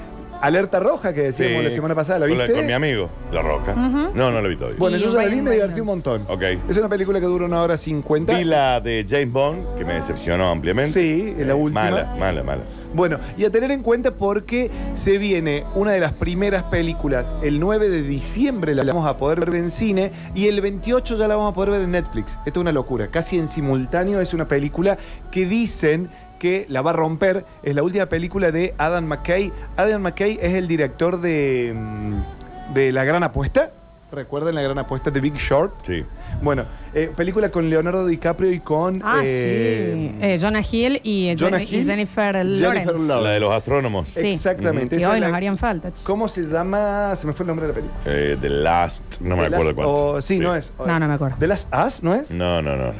Alerta 0.40 0.80
Roja, 0.80 1.12
que 1.12 1.22
decíamos 1.22 1.58
Sí, 1.62 1.68
la 1.68 1.74
semana 1.74 1.94
pasada. 1.94 2.20
¿La 2.20 2.28
con 2.28 2.36
viste? 2.38 2.52
Con 2.54 2.66
mi 2.66 2.72
amigo, 2.72 3.08
La 3.32 3.42
Roca. 3.42 3.74
No, 3.74 4.30
no 4.30 4.40
lo 4.40 4.48
vi 4.48 4.56
todavía. 4.56 4.78
Bueno, 4.78 4.96
Y 4.96 5.00
yo 5.00 5.12
ya 5.12 5.22
la 5.22 5.24
vi 5.24 5.26
y 5.26 5.30
Ryan 5.32 5.44
me 5.44 5.50
divertí 5.52 5.80
un 5.80 5.86
Reynolds. 5.86 6.06
montón. 6.06 6.26
Ok. 6.28 6.42
Es 6.68 6.76
una 6.76 6.88
película 6.88 7.20
que 7.20 7.26
dura 7.26 7.44
una 7.46 7.62
hora 7.62 7.76
cincuenta. 7.76 8.36
Vi 8.36 8.44
la 8.44 8.80
de 8.80 9.04
James 9.08 9.32
Bond, 9.32 9.76
que 9.76 9.84
me 9.84 9.94
decepcionó 9.94 10.50
ampliamente. 10.50 10.92
Sí, 11.00 11.34
la 11.38 11.52
Eh, 11.52 11.54
última. 11.54 11.84
Mala, 11.84 12.14
mala, 12.18 12.42
mala. 12.42 12.62
Bueno, 12.94 13.18
y 13.36 13.44
a 13.44 13.50
tener 13.50 13.70
en 13.70 13.82
cuenta 13.82 14.12
porque 14.12 14.70
se 14.94 15.18
viene 15.18 15.64
una 15.74 15.92
de 15.92 16.00
las 16.00 16.12
primeras 16.14 16.62
películas, 16.62 17.34
el 17.42 17.60
9 17.60 17.90
de 17.90 18.02
diciembre 18.02 18.74
la 18.74 18.82
vamos 18.82 19.06
a 19.06 19.18
poder 19.18 19.40
ver 19.44 19.56
en 19.56 19.70
cine 19.70 20.10
y 20.34 20.46
el 20.48 20.62
28 20.62 21.18
ya 21.18 21.28
la 21.28 21.36
vamos 21.36 21.52
a 21.52 21.54
poder 21.54 21.70
ver 21.72 21.82
en 21.82 21.90
Netflix. 21.90 22.38
Esto 22.46 22.60
es 22.60 22.62
una 22.62 22.72
locura, 22.72 23.08
casi 23.08 23.38
en 23.38 23.48
simultáneo 23.48 24.22
es 24.22 24.32
una 24.32 24.48
película 24.48 24.96
que 25.30 25.44
dicen 25.44 26.08
que 26.38 26.66
la 26.68 26.82
va 26.82 26.90
a 26.90 26.94
romper. 26.94 27.44
Es 27.62 27.74
la 27.74 27.82
última 27.82 28.06
película 28.06 28.50
de 28.52 28.74
Adam 28.78 29.04
McKay. 29.06 29.52
Adam 29.76 30.02
McKay 30.02 30.38
es 30.40 30.54
el 30.54 30.68
director 30.68 31.20
de, 31.20 31.74
mm, 31.76 32.74
de 32.74 32.92
La 32.92 33.04
Gran 33.04 33.22
Apuesta. 33.22 33.72
¿Recuerdan 34.10 34.54
La 34.54 34.62
Gran 34.62 34.78
Apuesta 34.78 35.10
de 35.10 35.20
Big 35.20 35.34
Short? 35.34 35.84
Sí. 35.86 36.02
Bueno, 36.40 36.64
eh, 36.94 37.10
película 37.14 37.50
con 37.50 37.68
Leonardo 37.68 38.06
DiCaprio 38.06 38.50
y 38.50 38.60
con... 38.60 39.02
Ah, 39.04 39.20
eh, 39.22 40.14
sí. 40.18 40.24
Eh, 40.26 40.38
Jonah 40.40 40.62
Hill 40.62 41.00
y, 41.02 41.34
Jonah 41.38 41.60
y 41.62 41.66
Jennifer 41.66 42.34
Jennifer 42.34 42.46
Lawrence. 42.46 42.86
Lawrence. 42.86 43.22
La 43.24 43.30
de 43.32 43.40
los 43.40 43.50
astrónomos. 43.50 44.08
Sí. 44.08 44.28
Exactamente. 44.28 44.96
Y 44.96 45.00
esa 45.00 45.10
hoy 45.10 45.18
es 45.18 45.24
nos 45.26 45.34
harían 45.34 45.58
falta. 45.58 45.90
¿Cómo 46.04 46.26
se 46.30 46.44
llama? 46.46 47.14
Se 47.16 47.26
me 47.26 47.34
fue 47.34 47.44
el 47.44 47.48
nombre 47.48 47.66
de 47.66 47.72
la 47.74 47.74
película. 47.74 48.00
Eh, 48.06 48.38
The 48.40 48.48
Last, 48.48 49.20
no 49.20 49.36
me 49.36 49.42
The 49.50 49.56
acuerdo 49.56 49.64
Last- 49.64 49.74
cuál. 49.74 49.86
o- 49.90 50.22
sí, 50.22 50.38
no 50.38 50.54
es. 50.54 50.72
No, 50.78 50.98
no 50.98 51.06
me 51.06 51.12
acuerdo. 51.12 51.36
¿De 51.38 51.46
las 51.46 51.68
As, 51.70 52.02
no 52.02 52.14
es? 52.14 52.30
No, 52.30 52.62
no, 52.62 52.76
no. 52.76 52.94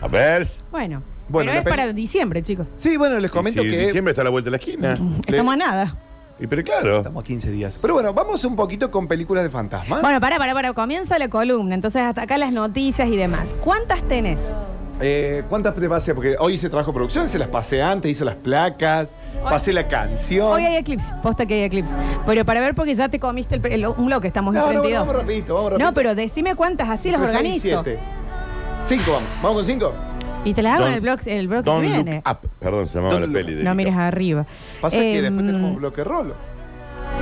A 0.00 0.06
ver. 0.06 0.46
Bueno, 0.70 1.02
Bueno, 1.28 1.50
Pero 1.50 1.62
la 1.64 1.70
es 1.70 1.76
para 1.76 1.92
diciembre, 1.92 2.42
chicos. 2.42 2.66
Sí, 2.76 2.96
bueno, 2.96 3.18
les 3.18 3.30
comento 3.30 3.62
Si 3.62 3.70
que 3.70 3.78
diciembre 3.86 4.12
está 4.12 4.22
a 4.22 4.24
la 4.24 4.30
vuelta 4.30 4.46
de 4.46 4.50
la 4.52 4.56
esquina. 4.56 4.94
Estamos 5.26 5.54
a 5.54 5.56
nada. 5.56 5.96
Y 6.40 6.46
pero 6.46 6.62
claro. 6.62 6.98
estamos 6.98 7.22
a 7.22 7.26
15 7.26 7.50
días. 7.50 7.78
Pero 7.82 7.94
bueno, 7.94 8.14
vamos 8.14 8.44
un 8.44 8.54
poquito 8.54 8.90
con 8.90 9.08
películas 9.08 9.42
de 9.44 9.50
fantasmas. 9.50 10.00
Bueno, 10.02 10.20
para, 10.20 10.38
para, 10.38 10.54
para. 10.54 10.72
Comienza 10.72 11.18
la 11.18 11.28
columna. 11.28 11.74
Entonces, 11.74 12.00
hasta 12.02 12.22
acá 12.22 12.38
las 12.38 12.52
noticias 12.52 13.08
y 13.08 13.16
demás. 13.16 13.56
¿Cuántas 13.62 14.02
tenés? 14.02 14.38
Eh, 15.00 15.42
¿Cuántas 15.48 15.74
te 15.74 15.88
pasé? 15.88 16.14
Porque 16.14 16.36
hoy 16.38 16.56
se 16.56 16.68
trajo 16.70 16.92
producción, 16.92 17.28
se 17.28 17.38
las 17.38 17.48
pasé 17.48 17.82
antes, 17.82 18.10
hizo 18.10 18.24
las 18.24 18.34
placas, 18.36 19.08
pasé 19.44 19.72
la 19.72 19.86
canción. 19.86 20.46
Hoy 20.52 20.62
hay 20.64 20.76
eclipse. 20.76 21.12
Posta 21.22 21.44
que 21.46 21.54
hay 21.54 21.62
eclipse. 21.62 21.94
Pero 22.26 22.44
para 22.44 22.60
ver, 22.60 22.74
porque 22.74 22.94
ya 22.94 23.08
te 23.08 23.18
comiste 23.20 23.56
el, 23.56 23.66
el- 23.66 23.86
un 23.86 24.06
bloque. 24.06 24.28
Estamos 24.28 24.54
en 24.54 24.60
No, 24.60 24.66
no, 24.66 24.80
32. 24.80 25.06
vamos 25.06 25.22
rapidito, 25.22 25.54
vamos 25.54 25.70
rapidito. 25.72 25.88
No, 25.90 25.94
pero 25.94 26.14
decime 26.14 26.54
cuántas. 26.54 26.88
Así 26.88 27.10
las 27.10 27.20
Entre 27.20 27.36
seis 27.38 27.64
y 27.64 27.72
organizo. 27.74 27.84
siete. 27.84 28.00
Cinco 28.84 29.12
vamos. 29.12 29.28
¿Vamos 29.42 29.56
con 29.58 29.64
cinco? 29.66 29.92
Y 30.48 30.54
te 30.54 30.62
las 30.62 30.76
hago 30.76 30.86
en 30.86 30.94
el 30.94 31.00
blog, 31.02 31.18
el 31.26 31.46
blog 31.48 31.62
que 31.64 31.70
Don't 31.70 31.84
look 31.84 31.92
viene. 32.04 32.22
up. 32.30 32.38
Perdón, 32.58 32.88
se 32.88 32.94
llamaba 32.94 33.14
Don't 33.14 33.26
la 33.26 33.38
look- 33.38 33.46
peli. 33.46 33.58
de 33.58 33.64
No 33.64 33.74
mires 33.74 33.94
arriba. 33.94 34.46
Pasa 34.80 34.96
que 34.98 35.20
después 35.22 35.40
Em, 35.42 35.46
tenemos 35.46 35.76
bloque 35.76 36.04
rolo. 36.04 36.34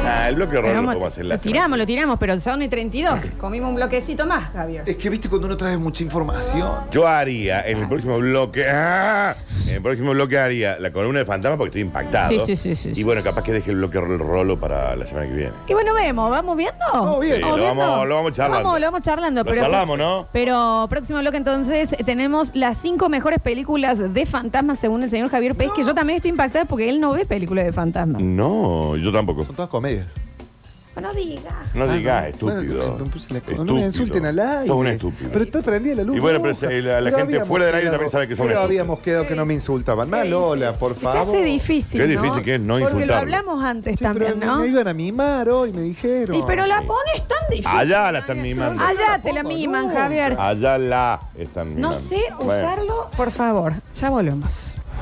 Ah, 0.06 0.28
el 0.28 0.36
bloque 0.36 0.56
de 0.56 0.62
lo 0.62 0.68
podemos 0.84 1.04
hacer 1.04 1.24
la 1.24 1.34
lo 1.34 1.40
semana 1.40 1.52
tiramos, 1.52 1.78
lo 1.78 1.86
tiramos, 1.86 2.18
pero 2.18 2.40
son 2.40 2.62
y 2.62 2.68
32. 2.68 3.18
Comimos 3.38 3.68
un 3.70 3.76
bloquecito 3.76 4.26
más, 4.26 4.50
Javier. 4.52 4.82
Es 4.86 4.96
que 4.96 5.10
viste 5.10 5.28
cuando 5.28 5.46
uno 5.46 5.56
trae 5.56 5.76
mucha 5.76 6.02
información. 6.02 6.70
Yo 6.90 7.06
haría 7.06 7.62
en 7.66 7.78
el 7.78 7.88
próximo 7.88 8.18
bloque. 8.18 8.66
¡ah! 8.68 9.36
En 9.66 9.74
el 9.76 9.82
próximo 9.82 10.12
bloque 10.12 10.38
haría 10.38 10.78
la 10.78 10.92
columna 10.92 11.18
de 11.20 11.24
fantasma 11.24 11.56
porque 11.56 11.68
estoy 11.70 11.82
impactado. 11.82 12.28
Sí, 12.28 12.38
sí, 12.38 12.56
sí, 12.56 12.76
sí, 12.76 12.92
Y 12.94 13.02
bueno, 13.02 13.22
capaz 13.22 13.42
que 13.42 13.52
deje 13.52 13.70
el 13.70 13.76
bloque 13.78 13.98
rol- 14.00 14.18
rolo 14.18 14.58
para 14.58 14.94
la 14.96 15.06
semana 15.06 15.26
que 15.26 15.34
viene. 15.34 15.52
Y 15.66 15.72
bueno, 15.74 15.92
vemos, 15.94 16.30
¿vamos 16.30 16.56
viendo? 16.56 16.76
Vamos 16.92 17.20
bien. 17.20 17.36
Sí, 17.36 17.40
lo 17.42 17.56
vamos- 17.58 18.06
lo 18.06 18.14
vamos 18.16 18.32
charlando. 18.32 18.64
Vamos, 18.64 18.80
lo 18.80 18.86
vamos 18.86 19.00
charlando. 19.02 19.40
Lo 19.42 19.50
pero, 19.50 19.60
charlamos, 19.62 19.98
¿no? 19.98 20.28
Pero 20.32 20.86
próximo 20.88 21.18
bloque 21.20 21.36
entonces 21.36 21.94
tenemos 22.04 22.52
las 22.54 22.76
cinco 22.76 23.08
mejores 23.08 23.40
películas 23.40 24.12
de 24.12 24.26
fantasmas 24.26 24.78
según 24.78 25.02
el 25.02 25.10
señor 25.10 25.30
Javier 25.30 25.54
Pérez, 25.54 25.72
que 25.74 25.82
yo 25.84 25.94
también 25.94 26.16
estoy 26.16 26.30
impactada 26.30 26.64
porque 26.64 26.88
él 26.88 27.00
no 27.00 27.12
ve 27.12 27.24
películas 27.24 27.64
de 27.64 27.72
fantasmas. 27.72 28.22
No, 28.22 28.96
yo 28.96 29.12
tampoco. 29.12 29.42
Son 29.42 29.54
todas 29.56 29.70
comedias. 29.70 29.95
No 31.00 31.12
diga. 31.12 31.50
No 31.74 31.84
Ah, 31.84 31.92
digas, 31.94 32.22
no. 32.22 32.28
estúpido. 32.30 32.62
Bueno, 32.96 33.54
la- 33.58 33.64
no 33.64 33.74
me 33.74 33.80
insulten 33.82 34.24
al 34.24 34.38
aire. 34.38 34.66
Sos 34.66 34.76
un 34.78 34.86
estúpido. 34.86 35.30
Pero 35.30 35.44
está 35.44 35.60
prendida 35.60 35.94
la 35.96 36.04
luz. 36.04 36.16
Y 36.16 36.20
bueno, 36.20 36.40
pero 36.40 36.54
roja. 36.54 36.68
se- 36.68 36.80
la- 36.80 36.92
la 36.92 37.04
Pero 37.04 37.04
gente 37.18 37.20
habíamos 37.34 37.48
fuera 37.48 37.66
del 37.66 37.74
aire 37.74 37.90
también 37.90 38.10
sabe 38.10 38.28
que 38.28 38.34
son 38.34 38.46
Pero 38.46 38.60
estúpidos. 38.60 38.80
habíamos 38.80 39.00
quedado 39.00 39.28
que 39.28 39.34
no 39.36 39.44
me 39.44 39.52
insultaban. 39.52 40.08
Más 40.08 40.26
Lola, 40.26 40.72
por 40.72 40.94
Se 40.94 41.00
favor. 41.02 41.18
hace 41.20 41.44
difícil. 41.44 42.00
Qué 42.00 42.06
¿no? 42.14 42.22
difícil 42.22 42.42
que 42.42 42.54
es 42.54 42.60
no 42.62 42.78
Porque 42.78 42.84
lo 42.84 42.90
insultarlo. 43.00 43.20
hablamos 43.36 43.62
antes 43.62 43.98
Sí, 43.98 44.04
también, 44.04 44.36
pero 44.40 44.52
¿no? 44.54 44.60
Me 44.60 44.68
iban 44.68 44.88
a 44.88 44.94
mimar 44.94 45.48
hoy, 45.50 45.70
me 45.74 45.82
dijeron. 45.82 46.34
Y 46.34 46.42
pero 46.46 46.64
la 46.64 46.80
pones 46.80 47.28
tan 47.28 47.50
difícil. 47.50 47.76
Allá 47.78 48.10
la 48.10 48.18
están 48.20 48.40
mimando. 48.40 48.82
Allá 48.82 49.20
te 49.22 49.34
la 49.34 49.42
No, 49.42 49.48
miman, 49.50 49.88
no. 49.88 49.94
Javier. 49.94 50.36
Allá 50.40 50.78
la 50.78 51.20
están 51.36 51.78
No 51.78 51.90
mirando. 51.90 51.98
sé 51.98 52.22
Bueno. 52.42 52.66
usarlo, 52.66 53.10
por 53.18 53.32
favor. 53.32 53.74
Ya 53.94 54.08
volvemos. 54.08 54.75